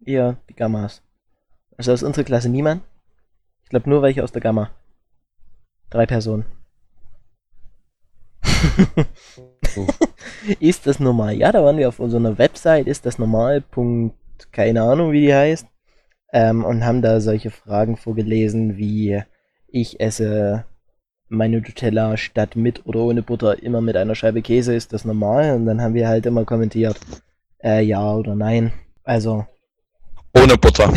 Eher 0.06 0.36
die 0.50 0.54
Gammas. 0.54 1.02
Also 1.78 1.94
aus 1.94 2.04
unserer 2.04 2.26
Klasse 2.26 2.50
niemand? 2.50 2.84
Ich 3.64 3.70
glaube 3.70 3.90
nur 3.90 4.02
welche 4.02 4.26
aus 4.26 4.34
der 4.34 4.42
Gamma. 4.42 4.72
Drei 5.90 6.06
Personen. 6.06 6.44
ist 10.60 10.86
das 10.86 11.00
normal? 11.00 11.38
Ja, 11.38 11.54
da 11.54 11.64
waren 11.64 11.78
wir 11.78 11.88
auf 11.88 12.02
unserer 12.02 12.38
Website, 12.38 12.88
ist 12.88 13.06
das 13.06 13.20
normal? 13.20 13.62
Punkt, 13.62 14.18
keine 14.52 14.82
Ahnung, 14.82 15.14
wie 15.14 15.22
die 15.22 15.34
heißt. 15.34 15.68
Ähm, 16.34 16.66
und 16.66 16.84
haben 16.84 17.02
da 17.02 17.22
solche 17.22 17.52
Fragen 17.52 17.96
vorgelesen 17.96 18.76
wie 18.76 19.24
ich 19.70 20.02
esse 20.02 20.66
meine 21.30 21.62
Nutella 21.62 22.18
statt 22.18 22.58
mit 22.58 22.86
oder 22.86 23.00
ohne 23.00 23.24
Butter 23.24 23.64
immer 23.64 23.80
mit 23.80 23.96
einer 23.96 24.16
Scheibe 24.16 24.42
Käse, 24.42 24.76
ist 24.76 24.92
das 24.92 25.06
normal? 25.06 25.56
Und 25.56 25.66
dann 25.66 25.80
haben 25.80 25.94
wir 25.94 26.10
halt 26.10 26.26
immer 26.26 26.44
kommentiert, 26.44 27.00
äh, 27.64 27.82
ja 27.82 28.14
oder 28.14 28.36
nein. 28.36 28.74
Also, 29.04 29.46
Ohne 30.36 30.58
Butter. 30.58 30.94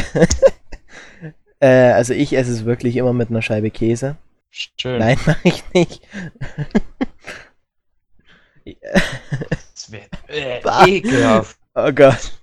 äh, 1.61 1.93
also 1.93 2.13
ich 2.15 2.33
esse 2.35 2.53
es 2.53 2.65
wirklich 2.65 2.97
immer 2.97 3.13
mit 3.13 3.31
einer 3.31 3.43
Scheibe 3.43 3.71
Käse. 3.71 4.17
Schön. 4.51 4.99
Nein, 4.99 5.19
mache 5.27 5.41
ich 5.45 5.65
nicht. 5.73 6.03
Das 9.75 9.91
wär, 9.91 10.03
äh, 10.29 10.61
ekelhaft. 10.89 11.59
Oh 11.75 11.91
Gott. 11.93 12.39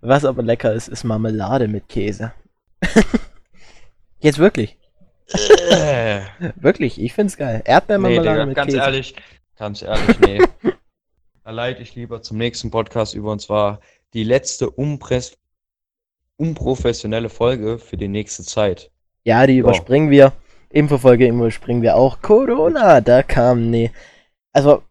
Was 0.00 0.24
aber 0.24 0.42
lecker 0.42 0.72
ist, 0.72 0.88
ist 0.88 1.04
Marmelade 1.04 1.68
mit 1.68 1.88
Käse. 1.88 2.32
Jetzt 4.20 4.38
wirklich. 4.38 4.76
Äh. 5.70 6.20
Wirklich, 6.56 7.00
ich 7.00 7.12
find's 7.12 7.36
geil. 7.36 7.62
Nee, 7.64 7.72
Erdbeermarmelade 7.72 8.30
Digga, 8.30 8.46
mit 8.46 8.56
ganz 8.56 8.72
Käse. 8.72 8.78
ehrlich, 8.78 9.14
ganz 9.56 9.82
ehrlich, 9.82 10.20
nee. 10.20 10.40
Da 11.44 11.50
leite 11.50 11.82
ich 11.82 11.94
lieber 11.94 12.22
zum 12.22 12.38
nächsten 12.38 12.70
Podcast 12.70 13.14
über 13.14 13.30
und 13.30 13.40
zwar 13.40 13.80
die 14.14 14.24
letzte 14.24 14.70
unpres 14.70 15.36
unprofessionelle 16.36 17.28
Folge 17.28 17.78
für 17.78 17.96
die 17.96 18.08
nächste 18.08 18.42
Zeit. 18.42 18.90
Ja, 19.24 19.46
die 19.46 19.58
überspringen 19.58 20.10
wir. 20.10 20.32
Infofolge 20.70 21.28
überspringen 21.28 21.82
wir 21.82 21.96
auch. 21.96 22.20
Corona, 22.22 23.00
da 23.00 23.22
kam, 23.22 23.70
nee. 23.70 23.92
Also, 24.52 24.82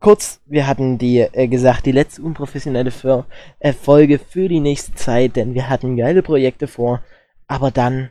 kurz, 0.00 0.40
wir 0.46 0.66
hatten 0.66 0.96
die 0.96 1.18
äh, 1.20 1.48
gesagt, 1.48 1.84
die 1.84 1.92
letzte 1.92 2.22
unprofessionelle 2.22 2.90
für, 2.90 3.26
äh, 3.58 3.74
Folge 3.74 4.18
für 4.18 4.48
die 4.48 4.60
nächste 4.60 4.94
Zeit, 4.94 5.36
denn 5.36 5.52
wir 5.52 5.68
hatten 5.68 5.96
geile 5.96 6.22
Projekte 6.22 6.68
vor, 6.68 7.02
aber 7.46 7.70
dann 7.70 8.10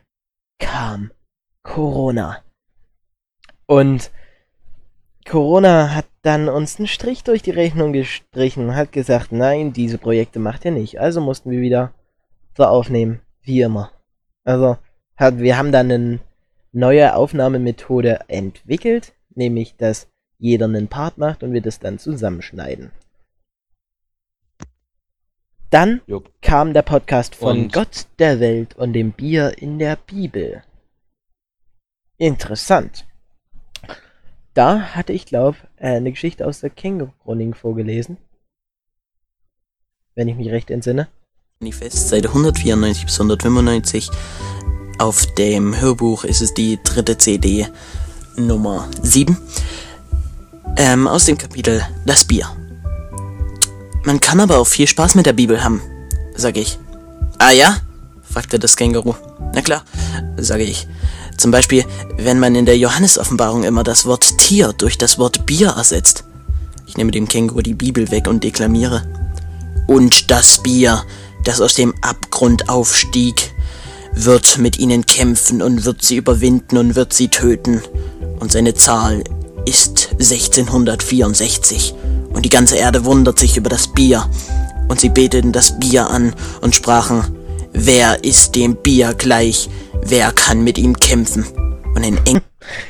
kam 0.60 1.10
Corona. 1.64 2.44
Und 3.66 4.12
Corona 5.26 5.94
hat 5.94 6.06
dann 6.22 6.48
uns 6.48 6.78
einen 6.78 6.88
Strich 6.88 7.22
durch 7.24 7.42
die 7.42 7.50
Rechnung 7.50 7.92
gestrichen 7.92 8.68
und 8.68 8.74
hat 8.76 8.92
gesagt, 8.92 9.32
nein, 9.32 9.72
diese 9.72 9.98
Projekte 9.98 10.38
macht 10.38 10.64
ihr 10.64 10.70
nicht. 10.70 10.98
Also 11.00 11.20
mussten 11.20 11.50
wir 11.50 11.60
wieder 11.60 11.92
so 12.56 12.64
aufnehmen, 12.64 13.20
wie 13.42 13.60
immer. 13.60 13.92
Also, 14.44 14.78
hat, 15.16 15.38
wir 15.38 15.58
haben 15.58 15.72
dann 15.72 15.90
eine 15.90 16.18
neue 16.72 17.14
Aufnahmemethode 17.14 18.20
entwickelt, 18.28 19.12
nämlich, 19.34 19.76
dass 19.76 20.08
jeder 20.38 20.64
einen 20.66 20.88
Part 20.88 21.18
macht 21.18 21.42
und 21.42 21.52
wir 21.52 21.60
das 21.60 21.78
dann 21.78 21.98
zusammenschneiden. 21.98 22.90
Dann 25.70 26.00
Jupp. 26.06 26.30
kam 26.40 26.72
der 26.72 26.82
Podcast 26.82 27.34
von 27.34 27.64
Und- 27.64 27.72
Gott 27.72 28.06
der 28.18 28.40
Welt 28.40 28.76
und 28.76 28.94
dem 28.94 29.12
Bier 29.12 29.58
in 29.58 29.78
der 29.78 29.96
Bibel. 29.96 30.62
Interessant. 32.16 33.06
Da 34.58 34.80
hatte 34.96 35.12
ich, 35.12 35.24
glaube 35.24 35.56
eine 35.76 36.10
Geschichte 36.10 36.44
aus 36.44 36.58
der 36.58 36.70
Känguru-Chronik 36.70 37.56
vorgelesen. 37.56 38.16
Wenn 40.16 40.26
ich 40.26 40.34
mich 40.34 40.50
recht 40.50 40.72
entsinne. 40.72 41.06
Manifest, 41.60 42.08
Seite 42.08 42.26
194 42.26 43.04
bis 43.04 43.20
195. 43.20 44.10
Auf 44.98 45.32
dem 45.34 45.80
Hörbuch 45.80 46.24
ist 46.24 46.42
es 46.42 46.54
die 46.54 46.76
dritte 46.82 47.16
CD 47.16 47.68
Nummer 48.36 48.88
7. 49.00 49.38
Ähm, 50.76 51.06
aus 51.06 51.26
dem 51.26 51.38
Kapitel 51.38 51.80
Das 52.04 52.24
Bier. 52.24 52.48
Man 54.02 54.18
kann 54.18 54.40
aber 54.40 54.58
auch 54.58 54.66
viel 54.66 54.88
Spaß 54.88 55.14
mit 55.14 55.26
der 55.26 55.34
Bibel 55.34 55.62
haben, 55.62 55.80
sag 56.34 56.56
ich. 56.56 56.80
Ah 57.38 57.52
ja? 57.52 57.76
fragte 58.22 58.58
das 58.58 58.76
Känguru. 58.76 59.14
Na 59.54 59.62
klar, 59.62 59.84
sage 60.36 60.64
ich. 60.64 60.88
Zum 61.38 61.52
Beispiel, 61.52 61.84
wenn 62.16 62.40
man 62.40 62.56
in 62.56 62.66
der 62.66 62.76
Johannesoffenbarung 62.76 63.62
immer 63.62 63.84
das 63.84 64.04
Wort 64.04 64.38
Tier 64.38 64.74
durch 64.76 64.98
das 64.98 65.18
Wort 65.18 65.46
Bier 65.46 65.68
ersetzt. 65.68 66.24
Ich 66.86 66.96
nehme 66.96 67.12
dem 67.12 67.28
Känguru 67.28 67.62
die 67.62 67.74
Bibel 67.74 68.10
weg 68.10 68.26
und 68.26 68.42
deklamiere. 68.42 69.04
Und 69.86 70.32
das 70.32 70.62
Bier, 70.62 71.04
das 71.44 71.60
aus 71.60 71.74
dem 71.74 71.94
Abgrund 72.02 72.68
aufstieg, 72.68 73.54
wird 74.14 74.58
mit 74.58 74.80
ihnen 74.80 75.06
kämpfen 75.06 75.62
und 75.62 75.84
wird 75.84 76.02
sie 76.02 76.16
überwinden 76.16 76.76
und 76.76 76.96
wird 76.96 77.12
sie 77.12 77.28
töten. 77.28 77.82
Und 78.40 78.50
seine 78.50 78.74
Zahl 78.74 79.22
ist 79.64 80.08
1664. 80.14 81.94
Und 82.30 82.44
die 82.44 82.50
ganze 82.50 82.76
Erde 82.76 83.04
wundert 83.04 83.38
sich 83.38 83.56
über 83.56 83.70
das 83.70 83.86
Bier. 83.86 84.28
Und 84.88 84.98
sie 84.98 85.08
beteten 85.08 85.52
das 85.52 85.78
Bier 85.78 86.10
an 86.10 86.34
und 86.62 86.74
sprachen, 86.74 87.22
wer 87.72 88.24
ist 88.24 88.56
dem 88.56 88.74
Bier 88.74 89.14
gleich? 89.14 89.68
Wer 90.02 90.32
kann 90.32 90.64
mit 90.64 90.78
ihm 90.78 90.94
kämpfen? 90.94 91.44
Und 91.94 92.04
ein 92.04 92.18
Engel. 92.26 92.42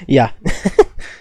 Ja. 0.06 0.30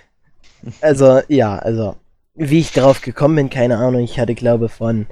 also, 0.82 1.22
ja, 1.28 1.58
also, 1.58 1.96
wie 2.36 2.60
ich 2.60 2.72
darauf 2.72 3.02
gekommen 3.02 3.36
bin, 3.36 3.50
keine 3.50 3.78
Ahnung. 3.78 4.02
Ich 4.02 4.20
hatte, 4.20 4.36
glaube 4.36 4.70
von 4.70 5.08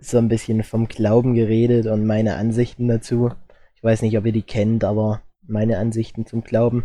so 0.00 0.18
ein 0.18 0.28
bisschen 0.28 0.62
vom 0.62 0.88
Glauben 0.88 1.34
geredet 1.34 1.86
und 1.86 2.06
meine 2.06 2.36
Ansichten 2.36 2.88
dazu. 2.88 3.32
Ich 3.74 3.82
weiß 3.82 4.02
nicht, 4.02 4.16
ob 4.16 4.26
ihr 4.26 4.32
die 4.32 4.42
kennt, 4.42 4.84
aber 4.84 5.22
meine 5.46 5.78
Ansichten 5.78 6.26
zum 6.26 6.42
Glauben 6.42 6.84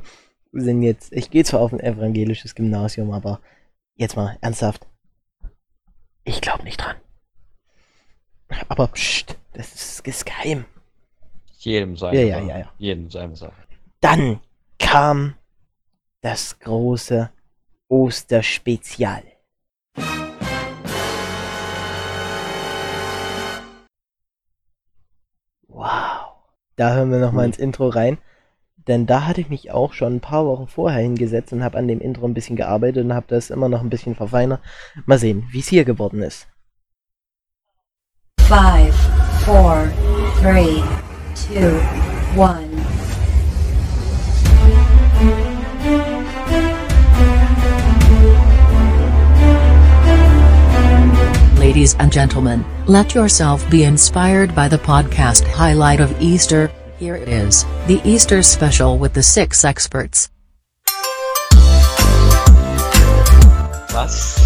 sind 0.52 0.82
jetzt. 0.82 1.14
Ich 1.14 1.30
gehe 1.30 1.44
zwar 1.44 1.62
auf 1.62 1.74
ein 1.74 1.80
evangelisches 1.80 2.56
Gymnasium, 2.56 3.12
aber 3.12 3.40
jetzt 3.96 4.16
mal 4.16 4.38
ernsthaft. 4.42 4.88
Ich 6.24 6.42
glaube 6.42 6.64
nicht 6.64 6.82
dran. 6.82 6.96
Aber 8.70 8.88
pst, 8.88 9.38
das 9.54 10.02
ist 10.04 10.26
geheim. 10.26 10.66
Jedem 11.64 11.96
seine 11.98 12.20
Ja, 12.22 12.26
ja, 12.28 12.36
Sache. 12.40 12.48
ja, 12.50 12.58
ja. 12.60 12.72
Jedem 12.78 13.10
seine 13.10 13.36
Sache. 13.36 13.54
dann 14.02 14.40
kam 14.80 15.36
das 16.22 16.60
große 16.60 17.30
Osterspezial. 17.88 19.24
Wow. 25.68 26.34
Da 26.76 26.94
hören 26.96 27.12
wir 27.12 27.20
nochmal 27.20 27.46
ins 27.46 27.58
Intro 27.60 27.88
rein. 27.90 28.18
Denn 28.88 29.06
da 29.06 29.26
hatte 29.26 29.40
ich 29.40 29.50
mich 29.50 29.72
auch 29.72 29.94
schon 29.94 30.16
ein 30.16 30.22
paar 30.22 30.46
Wochen 30.46 30.68
vorher 30.68 31.02
hingesetzt 31.02 31.54
und 31.54 31.64
habe 31.64 31.78
an 31.78 31.88
dem 31.88 32.02
Intro 32.02 32.26
ein 32.26 32.34
bisschen 32.34 32.58
gearbeitet 32.58 33.06
und 33.06 33.14
habe 33.14 33.28
das 33.30 33.50
immer 33.50 33.70
noch 33.70 33.80
ein 33.82 33.90
bisschen 33.90 34.14
verfeinert. 34.16 34.62
Mal 35.06 35.18
sehen, 35.18 35.48
wie 35.52 35.60
es 35.60 35.70
hier 35.70 35.86
geworden 35.86 36.22
ist. 36.22 36.48
Five, 38.42 38.94
four, 39.46 39.88
three, 40.42 40.84
two, 41.36 41.80
one. 42.36 42.72
Ladies 51.60 51.96
and 51.96 52.12
gentlemen, 52.12 52.64
let 52.86 53.16
yourself 53.16 53.68
be 53.70 53.84
inspired 53.84 54.54
by 54.54 54.68
the 54.68 54.78
podcast 54.78 55.48
highlight 55.48 56.00
of 56.00 56.22
Easter. 56.22 56.72
Here 57.00 57.16
it 57.16 57.28
is, 57.28 57.66
the 57.88 58.02
Easter 58.06 58.44
special 58.44 58.98
with 59.00 59.14
the 59.14 59.24
six 59.24 59.66
experts. 59.66 60.30
Was? 63.94 64.43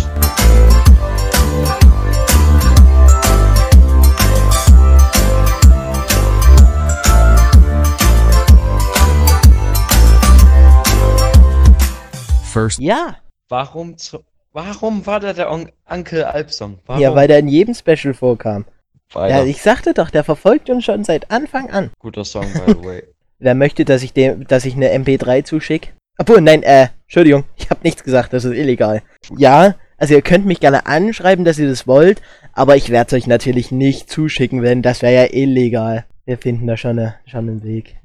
First. 12.58 12.80
Ja. 12.80 13.18
Warum, 13.50 13.98
zu, 14.00 14.24
warum 14.52 15.06
war 15.06 15.20
da 15.20 15.34
der 15.34 15.52
On 15.52 15.70
Uncle 15.88 16.28
Alp-Song? 16.28 16.80
Warum? 16.88 17.02
Ja, 17.02 17.14
weil 17.14 17.28
der 17.28 17.38
in 17.38 17.48
jedem 17.48 17.76
Special 17.76 18.16
vorkam. 18.16 18.66
Weiter. 19.14 19.38
Ja, 19.38 19.46
ich 19.46 19.62
sagte 19.62 19.94
doch, 19.94 20.10
der 20.10 20.24
verfolgt 20.24 20.72
uns 20.72 20.84
schon 20.84 21.04
seit 21.04 21.30
Anfang 21.30 21.70
an. 21.70 21.92
Guter 22.00 22.26
Song, 22.26 22.52
by 22.52 22.74
the 22.74 22.84
way. 22.84 23.04
Wer 23.40 23.54
möchte, 23.54 23.86
dass 23.86 24.02
ich 24.02 24.12
dem, 24.12 24.48
dass 24.48 24.66
ich 24.66 24.76
eine 24.76 24.92
MP3 24.92 25.44
zuschicke? 25.44 25.92
Obwohl, 26.18 26.42
nein, 26.42 26.64
äh, 26.64 26.88
Entschuldigung, 27.04 27.44
ich 27.58 27.70
habe 27.70 27.82
nichts 27.84 28.04
gesagt, 28.04 28.34
das 28.34 28.44
ist 28.44 28.56
illegal. 28.56 29.04
Ja, 29.38 29.76
also 30.00 30.16
ihr 30.16 30.24
könnt 30.24 30.48
mich 30.48 30.60
gerne 30.60 30.88
anschreiben, 30.88 31.46
dass 31.46 31.60
ihr 31.60 31.70
das 31.70 31.86
wollt, 31.86 32.24
aber 32.54 32.76
ich 32.76 32.90
werde 32.90 33.08
es 33.08 33.14
euch 33.14 33.28
natürlich 33.28 33.72
nicht 33.72 34.10
zuschicken, 34.10 34.64
denn 34.64 34.82
das 34.82 35.04
wäre 35.04 35.14
ja 35.14 35.32
illegal. 35.32 36.06
Wir 36.26 36.40
finden 36.40 36.66
da 36.66 36.76
schon, 36.76 36.98
eine, 36.98 37.16
schon 37.28 37.48
einen 37.48 37.64
Weg. 37.64 37.98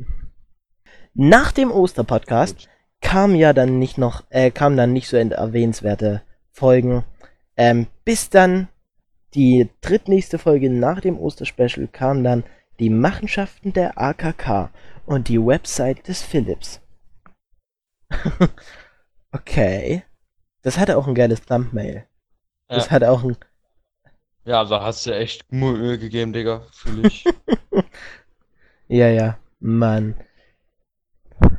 Nach 1.14 1.52
dem 1.52 1.70
Osterpodcast 1.70 2.68
kam 3.02 3.34
ja 3.34 3.52
dann 3.52 3.78
nicht 3.78 3.98
noch, 3.98 4.24
äh, 4.30 4.50
kam 4.50 4.76
dann 4.76 4.92
nicht 4.94 5.08
so 5.08 5.16
erwähnenswerte 5.18 6.22
Folgen, 6.50 7.04
ähm, 7.56 7.86
bis 8.04 8.30
dann 8.30 8.68
die 9.34 9.68
drittnächste 9.82 10.38
Folge 10.38 10.70
nach 10.70 11.00
dem 11.00 11.18
Osterspecial 11.18 11.88
kam 11.88 12.24
dann 12.24 12.44
die 12.78 12.90
Machenschaften 12.90 13.72
der 13.72 13.98
AKK 13.98 14.70
und 15.06 15.28
die 15.28 15.38
Website 15.44 16.08
des 16.08 16.22
Philips. 16.22 16.80
okay. 19.32 20.04
Das 20.62 20.78
hatte 20.78 20.96
auch 20.96 21.06
ein 21.08 21.14
geiles 21.14 21.42
Thumbnail. 21.42 22.06
Das 22.68 22.86
Ja. 22.86 22.90
hatte 22.92 23.10
auch 23.10 23.24
ein. 23.24 23.36
Ja, 24.44 24.64
da 24.64 24.82
hast 24.82 25.06
du 25.06 25.14
echt 25.14 25.50
Mühe 25.52 25.98
gegeben, 25.98 26.32
Digga, 26.32 26.66
fühl 26.72 27.06
ich. 27.06 27.24
Ja, 28.88 29.08
ja, 29.08 29.38
Mann. 29.60 30.16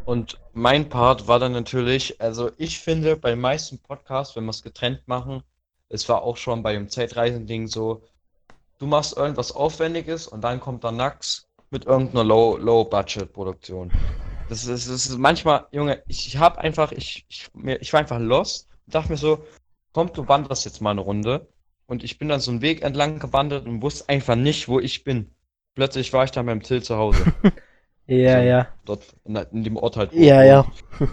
Und 0.05 0.39
mein 0.53 0.89
Part 0.89 1.27
war 1.27 1.39
dann 1.39 1.53
natürlich, 1.53 2.19
also 2.19 2.51
ich 2.57 2.79
finde, 2.79 3.15
bei 3.15 3.29
den 3.29 3.39
meisten 3.39 3.79
Podcasts, 3.79 4.35
wenn 4.35 4.43
wir 4.43 4.51
es 4.51 4.61
getrennt 4.61 5.07
machen, 5.07 5.43
es 5.89 6.07
war 6.09 6.23
auch 6.23 6.37
schon 6.37 6.61
bei 6.63 6.73
dem 6.73 6.89
Zeitreisending 6.89 7.67
so, 7.67 8.03
du 8.79 8.85
machst 8.85 9.15
irgendwas 9.15 9.53
Aufwendiges 9.53 10.27
und 10.27 10.41
dann 10.41 10.59
kommt 10.59 10.83
der 10.83 10.91
Nax 10.91 11.47
mit 11.69 11.85
irgendeiner 11.85 12.23
Low, 12.23 12.57
Low-Budget-Produktion. 12.57 13.91
Das 14.49 14.65
ist, 14.65 14.89
das 14.89 15.05
ist 15.07 15.17
manchmal, 15.17 15.67
Junge, 15.71 16.03
ich, 16.07 16.27
ich 16.27 16.37
hab 16.37 16.57
einfach, 16.57 16.91
ich, 16.91 17.25
ich, 17.29 17.49
mir, 17.53 17.81
ich 17.81 17.93
war 17.93 18.01
einfach 18.01 18.19
lost 18.19 18.67
und 18.85 18.95
dachte 18.95 19.11
mir 19.11 19.17
so, 19.17 19.45
komm, 19.93 20.11
du 20.11 20.27
wanderst 20.27 20.65
jetzt 20.65 20.81
mal 20.81 20.91
eine 20.91 21.01
Runde. 21.01 21.47
Und 21.85 22.03
ich 22.03 22.17
bin 22.17 22.27
dann 22.27 22.39
so 22.39 22.51
einen 22.51 22.61
Weg 22.61 22.81
entlang 22.81 23.19
gewandert 23.19 23.65
und 23.65 23.81
wusste 23.81 24.09
einfach 24.09 24.35
nicht, 24.35 24.67
wo 24.67 24.79
ich 24.79 25.03
bin. 25.03 25.33
Plötzlich 25.75 26.11
war 26.13 26.23
ich 26.23 26.31
dann 26.31 26.45
beim 26.45 26.61
Till 26.61 26.83
zu 26.83 26.97
Hause. 26.97 27.25
Ja, 28.07 28.41
ja. 28.41 28.67
Dort 28.85 29.15
in, 29.25 29.63
dem 29.63 29.77
Ort 29.77 29.97
halt. 29.97 30.13
Ja, 30.13 30.43
ja. 30.43 30.65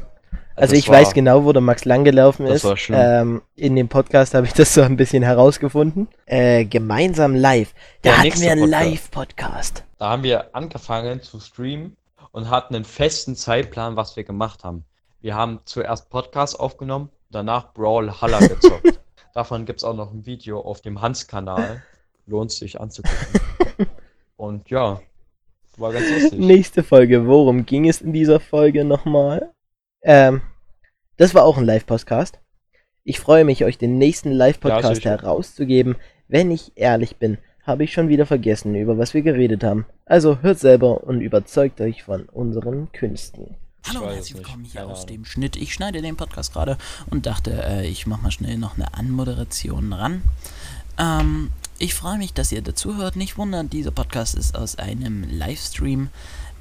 Also 0.57 0.73
Das 0.73 0.79
ich 0.81 0.89
weiß 0.91 1.15
genau, 1.15 1.45
wo 1.45 1.53
der 1.55 1.63
Max 1.63 1.87
langgelaufen 1.87 2.45
Das 2.45 2.57
ist. 2.57 2.65
war 2.65 2.77
schlimm. 2.77 2.99
Ähm, 3.01 3.43
in 3.57 3.77
dem 3.77 3.89
Podcast 3.89 4.35
habe 4.35 4.47
ich 4.47 4.53
das 4.53 4.75
so 4.75 4.83
ein 4.83 4.97
bisschen 4.99 5.23
herausgefunden. 5.23 6.09
Äh, 6.27 6.67
gemeinsam 6.67 7.35
live. 7.35 7.73
Da 8.03 8.11
Der 8.11 8.19
hatten 8.19 8.41
wir 8.43 8.53
einen 8.53 8.61
Podcast. 8.71 8.85
Live-Podcast. 8.85 9.85
Da 9.97 10.11
haben 10.11 10.23
wir 10.23 10.55
angefangen 10.55 11.23
zu 11.23 11.41
streamen 11.41 11.97
und 12.33 12.51
hatten 12.51 12.75
einen 12.75 12.85
festen 12.85 13.37
Zeitplan, 13.37 13.97
was 13.97 14.17
wir 14.17 14.25
gemacht 14.25 14.63
haben. 14.63 14.85
Wir 15.23 15.35
haben 15.35 15.61
zuerst 15.65 16.11
Podcast 16.11 16.61
aufgenommen, 16.61 17.09
danach 17.31 17.73
Brawl 17.73 18.21
Halla 18.21 18.41
gezockt. 18.41 19.01
Davon 19.33 19.65
gibt 19.65 19.79
es 19.79 19.85
auch 19.85 19.95
noch 19.97 20.13
ein 20.13 20.27
Video 20.27 20.61
auf 20.61 20.83
dem 20.83 21.01
Hans-Kanal. 21.01 21.83
Lohnt 22.27 22.53
sich 22.53 22.79
anzugucken. 22.79 23.41
Und 24.37 24.69
ja, 24.69 25.01
war 25.81 25.93
ganz 25.93 26.09
lustig. 26.11 26.39
Nächste 26.39 26.83
Folge. 26.83 27.27
Worum 27.27 27.67
ging 27.67 27.89
es 27.89 28.01
in 28.01 28.13
dieser 28.13 28.41
Folge 28.41 28.85
nochmal? 28.85 29.51
Ähm, 30.03 30.43
das 31.17 31.35
war 31.35 31.45
auch 31.45 31.59
ein 31.59 31.65
Live-Podcast. 31.65 32.39
Ich 33.05 33.19
freue 33.19 33.45
mich, 33.45 33.65
euch 33.65 33.79
den 33.79 33.99
nächsten 33.99 34.31
Ja, 34.31 34.37
Live-Podcast 34.37 34.97
sicher. 34.97 35.11
herauszugeben. 35.11 35.97
Wenn 36.29 36.51
ich 36.51 36.73
ehrlich 36.77 37.17
bin, 37.17 37.39
habe 37.63 37.85
ich 37.85 37.93
schon 37.93 38.09
wieder 38.09 38.27
vergessen, 38.27 38.75
über 38.75 38.99
was 38.99 39.15
wir 39.15 39.23
geredet 39.23 39.65
haben. 39.65 39.87
Also 40.07 40.39
hört 40.43 40.59
selber 40.59 41.05
und 41.05 41.21
überzeugt 41.21 41.81
euch 41.81 42.03
von 42.03 42.23
unseren 42.29 42.93
Künsten. 42.93 43.57
Hallo 43.89 44.03
und 44.07 44.13
herzlich 44.13 44.37
willkommen 44.37 44.65
hier 44.65 44.87
aus 44.87 45.07
dem 45.07 45.25
Schnitt. 45.25 45.57
Ich 45.57 45.73
schneide 45.73 46.03
den 46.03 46.17
Podcast 46.17 46.53
gerade 46.53 46.77
und 47.11 47.27
dachte, 47.27 47.63
äh, 47.65 47.87
ich 47.87 48.07
mache 48.07 48.23
mal 48.23 48.31
schnell 48.31 48.59
noch 48.59 48.77
eine 48.77 48.93
Anmoderation 48.95 49.93
ran. 49.93 50.23
Ähm, 50.99 51.51
ich 51.81 51.95
freue 51.95 52.19
mich, 52.19 52.35
dass 52.35 52.53
ihr 52.53 52.61
dazu 52.61 52.97
hört. 52.97 53.17
Nicht 53.17 53.39
wundern, 53.39 53.71
dieser 53.71 53.91
Podcast 53.91 54.35
ist 54.35 54.55
aus 54.55 54.77
einem 54.77 55.25
Livestream 55.25 56.11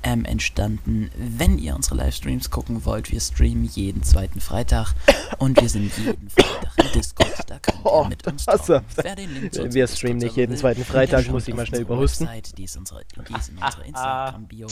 ähm, 0.02 0.24
entstanden. 0.24 1.12
Wenn 1.18 1.60
ihr 1.60 1.76
unsere 1.76 1.96
Livestreams 1.96 2.50
gucken 2.50 2.86
wollt, 2.86 3.12
wir 3.12 3.20
streamen 3.20 3.66
jeden 3.66 4.02
zweiten 4.04 4.40
Freitag 4.40 4.94
und 5.38 5.60
wir 5.62 5.68
sind 5.68 5.92
jeden 5.98 6.30
Freitag 6.30 6.72
im 6.78 6.92
Discord. 6.94 7.34
Da 7.48 7.60
könnt 7.60 7.86
ihr 7.86 8.08
mit 8.08 8.28
uns 8.28 8.46
talken. 8.46 8.82
Wer 8.96 9.16
den 9.18 9.34
Link 9.34 9.54
zu 9.54 9.74
Wir 9.74 9.88
streamen 9.88 10.20
nicht 10.20 10.38
jeden 10.38 10.54
will, 10.54 10.58
zweiten 10.58 10.86
Freitag, 10.86 11.28
muss 11.28 11.50
ich 11.50 11.54
mal 11.54 11.66
schnell 11.66 11.82
überhusten. 11.82 12.26
Website, 12.26 12.58
Die 12.58 12.64
ist, 12.64 12.78
unsere, 12.78 13.04
die 13.04 13.36
ist 13.36 13.50
in 13.50 13.58
unserer 13.62 13.86
Instagram-Bio 13.86 14.68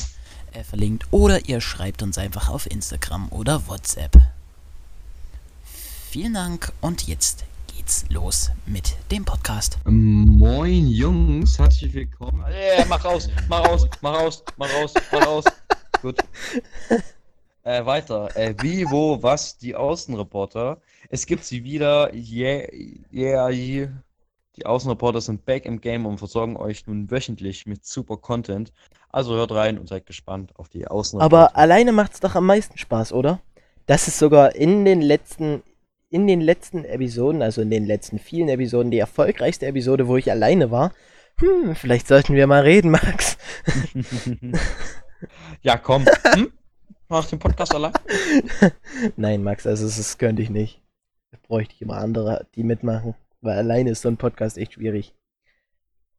äh, 0.54 0.64
verlinkt. 0.64 1.08
Oder 1.12 1.50
ihr 1.50 1.60
schreibt 1.60 2.02
uns 2.04 2.18
einfach 2.18 2.48
auf 2.48 2.72
Instagram 2.72 3.28
oder 3.32 3.68
WhatsApp. 3.68 4.16
Vielen 6.10 6.36
Dank 6.36 6.72
und 6.80 7.06
jetzt 7.06 7.44
geht's 7.88 8.06
los 8.10 8.52
mit 8.66 8.98
dem 9.12 9.24
Podcast. 9.24 9.80
Moin 9.86 10.88
Jungs, 10.90 11.58
herzlich 11.58 11.94
willkommen. 11.94 12.44
Äh, 12.52 12.84
mach 12.90 13.06
raus, 13.06 13.30
mach 13.48 13.66
raus, 13.66 13.88
mach 14.02 14.14
raus, 14.14 14.44
mach 14.58 14.74
raus, 14.74 14.94
mach 15.10 15.26
raus. 15.26 15.46
Gut. 16.02 16.18
Äh, 17.64 17.86
weiter. 17.86 18.36
Äh, 18.36 18.56
wie, 18.62 18.86
wo, 18.92 19.24
was, 19.24 19.58
die 19.58 19.74
Außenreporter. 19.74 20.82
Es 21.10 21.26
gibt 21.26 21.46
sie 21.46 21.64
wieder. 21.64 22.14
Yeah, 22.14 22.68
yeah, 23.14 23.50
yeah. 23.50 23.90
Die 24.58 24.66
Außenreporter 24.66 25.22
sind 25.22 25.46
back 25.46 25.66
im 25.66 25.80
Game 25.80 26.06
und 26.06 26.18
versorgen 26.18 26.58
euch 26.58 26.86
nun 26.88 27.10
wöchentlich 27.10 27.68
mit 27.68 27.86
super 27.86 28.18
Content. 28.18 28.74
Also 29.12 29.34
hört 29.36 29.54
rein 29.54 29.80
und 29.80 29.88
seid 29.88 30.06
gespannt 30.06 30.52
auf 30.58 30.68
die 30.68 30.86
Außenreporter. 30.86 31.36
Aber 31.36 31.56
alleine 31.56 31.94
macht's 31.94 32.20
doch 32.20 32.36
am 32.36 32.48
meisten 32.48 32.78
Spaß, 32.78 33.14
oder? 33.14 33.40
Das 33.86 34.10
ist 34.10 34.20
sogar 34.20 34.56
in 34.56 34.84
den 34.84 35.00
letzten, 35.00 35.64
in 36.22 36.28
den 36.28 36.42
letzten 36.42 36.84
Episoden, 36.84 37.42
also 37.42 37.62
in 37.62 37.70
den 37.70 37.86
letzten 37.86 38.18
vielen 38.20 38.50
Episoden, 38.50 38.92
die 38.92 39.00
erfolgreichste 39.00 39.68
Episode, 39.68 40.08
wo 40.08 40.18
ich 40.18 40.32
alleine 40.32 40.72
war. 40.72 40.92
Hm, 41.40 41.76
vielleicht 41.76 42.08
sollten 42.08 42.34
wir 42.34 42.48
mal 42.48 42.64
reden, 42.64 42.90
Max. 42.92 43.38
ja, 45.62 45.78
komm. 45.78 46.06
Hm? 46.34 46.52
Mach 47.10 47.26
den 47.26 47.40
Podcast 47.40 47.74
allein. 47.76 47.94
Nein, 49.16 49.44
Max, 49.44 49.66
also 49.68 49.86
das, 49.86 50.18
könnte 50.18 50.42
ich 50.42 50.50
nicht. 50.50 50.82
Da 51.32 51.38
bräuchte 51.48 51.76
ich 51.76 51.82
immer 51.82 51.98
andere, 51.98 52.48
die 52.56 52.64
mitmachen. 52.64 53.16
Weil 53.42 53.58
alleine 53.60 53.92
ist 53.92 54.02
so 54.02 54.10
ein 54.10 54.18
Podcast 54.18 54.58
echt 54.58 54.74
schwierig. 54.74 55.14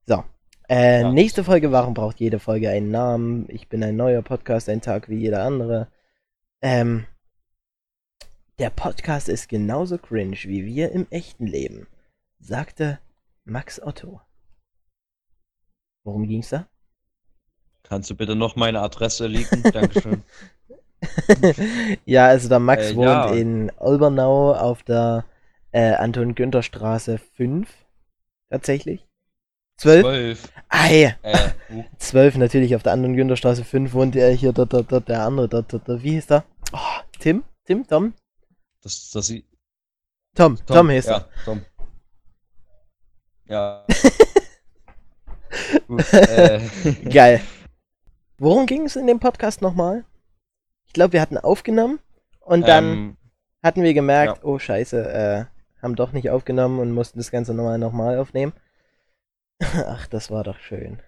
So. 0.07 0.25
Äh, 0.69 1.01
Ja. 1.03 1.13
nächste 1.13 1.45
Folge, 1.45 1.73
warum 1.73 1.95
braucht 1.95 2.21
jede 2.21 2.39
Folge 2.39 2.71
einen 2.71 2.91
Namen? 2.91 3.47
Ich 3.49 3.69
bin 3.69 3.83
ein 3.83 3.97
neuer 3.97 4.23
Podcast, 4.23 4.69
ein 4.69 4.81
Tag 4.81 5.09
wie 5.09 5.17
jeder 5.19 5.43
andere. 5.43 5.89
Ähm, 6.63 7.07
der 8.59 8.71
Podcast 8.71 9.29
ist 9.29 9.49
genauso 9.49 9.99
cringe 9.99 10.37
wie 10.45 10.67
wir 10.67 10.91
im 10.91 11.07
echten 11.11 11.47
Leben, 11.47 11.87
sagte 12.41 12.99
Max 13.45 13.81
Otto. 13.81 14.21
Worum 16.05 16.27
ging's 16.27 16.49
da? 16.49 16.67
Kannst 17.85 18.11
du 18.11 18.17
bitte 18.17 18.35
noch 18.35 18.57
meine 18.57 18.81
Adresse 18.81 19.27
leaken? 19.27 19.63
Dankeschön. 19.73 20.25
ja, 22.05 22.27
also 22.27 22.49
der 22.49 22.59
Max 22.59 22.91
Äh, 22.91 22.97
wohnt 22.97 23.07
ja. 23.07 23.31
in 23.33 23.71
Olbernau 23.77 24.55
auf 24.55 24.83
der 24.83 25.25
äh, 25.71 25.93
Anton-Günther-Straße 25.93 27.19
5. 27.37 27.69
Tatsächlich. 28.51 29.07
12? 29.77 30.01
Zwölf. 30.03 30.53
Ei! 30.69 31.17
Äh, 31.23 31.51
uh. 31.71 31.85
12 31.99 32.37
natürlich 32.39 32.75
auf 32.75 32.83
der 32.83 32.93
Anton-Günther-Straße 32.95 33.65
5 33.65 33.93
wohnt 33.93 34.17
er 34.17 34.33
hier, 34.33 34.53
dort, 34.53 34.73
dort, 34.73 34.91
dort, 34.91 35.09
der 35.09 35.23
andere, 35.23 35.49
dort, 35.49 35.73
dort, 35.73 35.89
dort, 35.89 36.03
wie 36.03 36.13
hieß 36.13 36.27
der? 36.27 36.45
Oh, 36.73 36.79
Tim? 37.21 37.45
Tim? 37.65 37.87
Tom? 37.87 38.15
Das, 38.83 39.11
das 39.11 39.27
sieht. 39.27 39.47
Tom, 40.35 40.59
Tom, 40.67 40.91
hieß 40.91 41.07
ja, 41.07 41.17
er. 41.19 41.29
Tom. 41.45 41.65
Ja. 43.47 43.85
Gut, 45.89 46.13
äh, 46.13 46.61
Geil. 47.11 47.41
Worum 48.39 48.67
ging 48.67 48.85
es 48.85 48.97
in 48.97 49.07
dem 49.07 49.19
Podcast 49.21 49.63
nochmal? 49.63 50.05
Ich 50.87 50.93
glaube, 50.93 51.15
wir 51.15 51.21
hatten 51.21 51.39
aufgenommen 51.39 51.99
und 52.41 52.69
dann 52.69 52.85
Ähm, 52.85 53.17
hatten 53.63 53.83
wir 53.83 53.95
gemerkt, 53.95 54.39
ja. 54.39 54.45
oh 54.45 54.59
scheiße, 54.59 55.13
äh, 55.13 55.45
haben 55.83 55.97
doch 55.97 56.13
nicht 56.13 56.31
aufgenommen 56.31 56.79
und 56.79 56.93
mussten 56.93 57.19
das 57.19 57.31
Ganze 57.31 57.55
nochmal 57.55 57.79
nochmal 57.79 58.19
aufnehmen. 58.19 58.53
Ach, 59.61 60.07
das 60.07 60.31
war 60.31 60.45
doch 60.45 60.59
schön. 60.61 61.03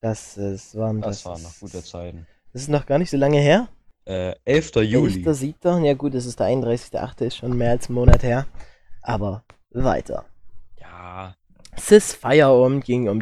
Das, 0.00 0.34
das 0.34 0.74
waren 0.74 1.00
das 1.00 1.22
das. 1.22 1.24
waren 1.26 1.42
noch 1.42 1.58
gute 1.60 1.82
Zeiten. 1.82 2.26
Das 2.52 2.62
ist 2.62 2.68
noch 2.68 2.86
gar 2.86 2.98
nicht 2.98 3.10
so 3.10 3.16
lange 3.16 3.38
her. 3.38 3.68
Äh, 4.06 4.34
11. 4.44 4.76
Juli. 4.76 5.24
11.7. 5.24 5.84
Ja 5.84 5.94
gut, 5.94 6.14
es 6.14 6.26
ist 6.26 6.40
der 6.40 6.48
31.8. 6.48 7.24
ist 7.24 7.36
schon 7.36 7.56
mehr 7.56 7.70
als 7.70 7.88
einen 7.88 7.94
Monat 7.94 8.22
her. 8.22 8.46
Aber 9.02 9.44
weiter. 9.70 10.24
Ja. 10.78 11.36
Sis 11.76 12.14
Feierabend 12.14 12.84
ging 12.84 13.08
um 13.08 13.20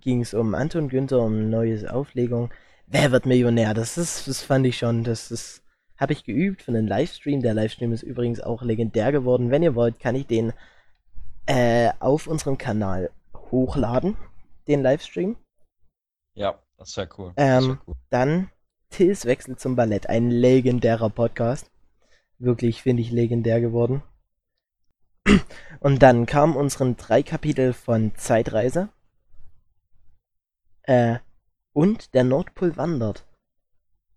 ging 0.00 0.20
es 0.20 0.34
um 0.34 0.54
Anton 0.54 0.88
Günther, 0.88 1.20
um 1.20 1.34
eine 1.34 1.46
neue 1.46 1.92
Auflegung. 1.92 2.50
Wer 2.86 3.10
wird 3.10 3.26
Millionär? 3.26 3.74
Das 3.74 3.98
ist, 3.98 4.28
das 4.28 4.42
fand 4.42 4.66
ich 4.66 4.78
schon, 4.78 5.02
das 5.02 5.30
ist, 5.30 5.62
habe 5.96 6.12
ich 6.12 6.24
geübt 6.24 6.62
für 6.62 6.70
einen 6.70 6.86
Livestream. 6.86 7.42
Der 7.42 7.54
Livestream 7.54 7.92
ist 7.92 8.02
übrigens 8.02 8.40
auch 8.40 8.62
legendär 8.62 9.10
geworden. 9.10 9.50
Wenn 9.50 9.62
ihr 9.62 9.74
wollt, 9.74 9.98
kann 9.98 10.14
ich 10.14 10.26
den 10.26 10.52
äh, 11.46 11.90
auf 11.98 12.26
unserem 12.26 12.58
Kanal 12.58 13.10
hochladen, 13.50 14.16
den 14.68 14.82
Livestream. 14.82 15.36
Ja, 16.34 16.58
das 16.76 16.96
wäre 16.96 17.08
cool. 17.18 17.32
Das 17.34 17.64
wär 17.64 17.70
Ähm, 17.72 17.78
Dann 18.10 18.50
Tills 18.90 19.24
Wechsel 19.26 19.56
zum 19.56 19.76
Ballett, 19.76 20.08
ein 20.08 20.30
legendärer 20.30 21.10
Podcast. 21.10 21.70
Wirklich, 22.38 22.82
finde 22.82 23.02
ich, 23.02 23.10
legendär 23.10 23.60
geworden. 23.60 24.02
Und 25.80 26.02
dann 26.02 26.26
kamen 26.26 26.56
unseren 26.56 26.96
drei 26.96 27.22
Kapitel 27.22 27.72
von 27.72 28.14
Zeitreise. 28.14 28.88
Äh, 30.82 31.18
und 31.72 32.14
der 32.14 32.24
Nordpol 32.24 32.76
wandert. 32.76 33.26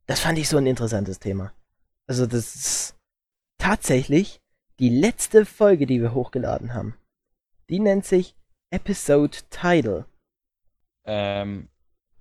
Das 0.05 0.19
fand 0.19 0.37
ich 0.37 0.49
so 0.49 0.57
ein 0.57 0.65
interessantes 0.65 1.19
Thema. 1.19 1.53
Also, 2.07 2.25
das 2.25 2.55
ist 2.55 2.95
tatsächlich 3.57 4.39
die 4.79 4.89
letzte 4.89 5.45
Folge, 5.45 5.85
die 5.85 6.01
wir 6.01 6.13
hochgeladen 6.13 6.73
haben. 6.73 6.97
Die 7.69 7.79
nennt 7.79 8.05
sich 8.05 8.35
Episode 8.71 9.37
Title. 9.49 10.05
Ähm, 11.05 11.69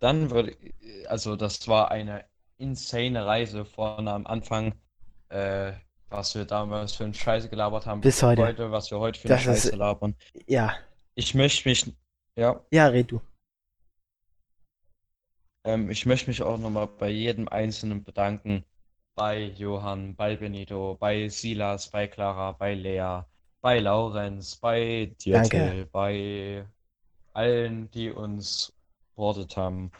dann 0.01 0.31
würde, 0.31 0.57
also 1.07 1.37
das 1.37 1.69
war 1.69 1.91
eine 1.91 2.25
insane 2.59 3.25
Reise 3.25 3.65
von 3.65 4.07
am 4.09 4.27
Anfang, 4.27 4.75
äh, 5.31 5.73
was 6.11 6.35
wir 6.35 6.45
damals 6.45 6.93
für 6.95 7.05
einen 7.05 7.15
Scheiße 7.15 7.49
gelabert 7.49 7.87
haben, 7.87 8.01
Bis 8.01 8.23
heute. 8.23 8.71
was 8.71 8.91
wir 8.91 8.99
heute 8.99 9.19
für 9.21 9.29
eine 9.29 9.37
Das 9.37 9.47
ist- 9.47 9.63
Scheiße 9.65 9.77
labern. 9.77 10.15
Ja. 10.47 10.75
Ich 11.15 11.35
möchte 11.35 11.69
mich, 11.69 11.93
ja, 12.37 12.61
Ja, 12.71 12.87
red 12.89 13.11
du. 13.11 13.21
ähm, 15.65 15.91
ich 15.91 16.07
möchte 16.07 16.31
mich 16.31 16.43
auch 16.43 16.59
nochmal 16.59 16.87
bei 16.87 17.09
jedem 17.11 17.49
Einzelnen 17.49 18.05
bedanken. 18.05 18.65
Bei 19.15 19.43
Johann, 19.43 20.15
bei 20.15 20.37
Benito, 20.37 20.97
bei 21.01 21.29
Silas, 21.29 21.91
bei 21.91 22.07
Clara, 22.07 22.53
bei 22.53 22.75
Lea, 22.75 23.23
bei 23.61 23.81
Laurenz, 23.81 24.55
bei. 24.57 25.13
Dirtel, 25.25 25.87
bei 25.87 26.65
allen, 27.33 27.91
die 27.91 28.11
uns 28.13 28.73
supportet 29.17 29.57
haben, 29.57 29.91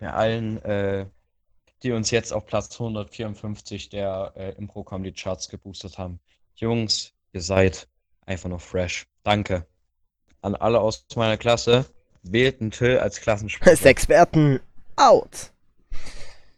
ja, 0.00 0.12
allen, 0.14 0.62
äh, 0.62 1.06
die 1.82 1.92
uns 1.92 2.10
jetzt 2.10 2.32
auf 2.32 2.46
Platz 2.46 2.72
154 2.72 3.88
der 3.88 4.32
äh, 4.36 4.50
Impro 4.56 4.84
Comedy 4.84 5.12
Charts 5.12 5.48
geboostet 5.48 5.98
haben. 5.98 6.20
Jungs, 6.56 7.12
ihr 7.32 7.42
seid 7.42 7.88
einfach 8.26 8.48
noch 8.48 8.60
fresh. 8.60 9.06
Danke. 9.22 9.66
An 10.40 10.54
alle 10.54 10.80
aus 10.80 11.06
meiner 11.14 11.36
Klasse, 11.36 11.86
wählten 12.22 12.70
Till 12.70 12.98
als 12.98 13.20
Klassensprecher. 13.20 13.86
Experten 13.86 14.60
out. 14.96 15.52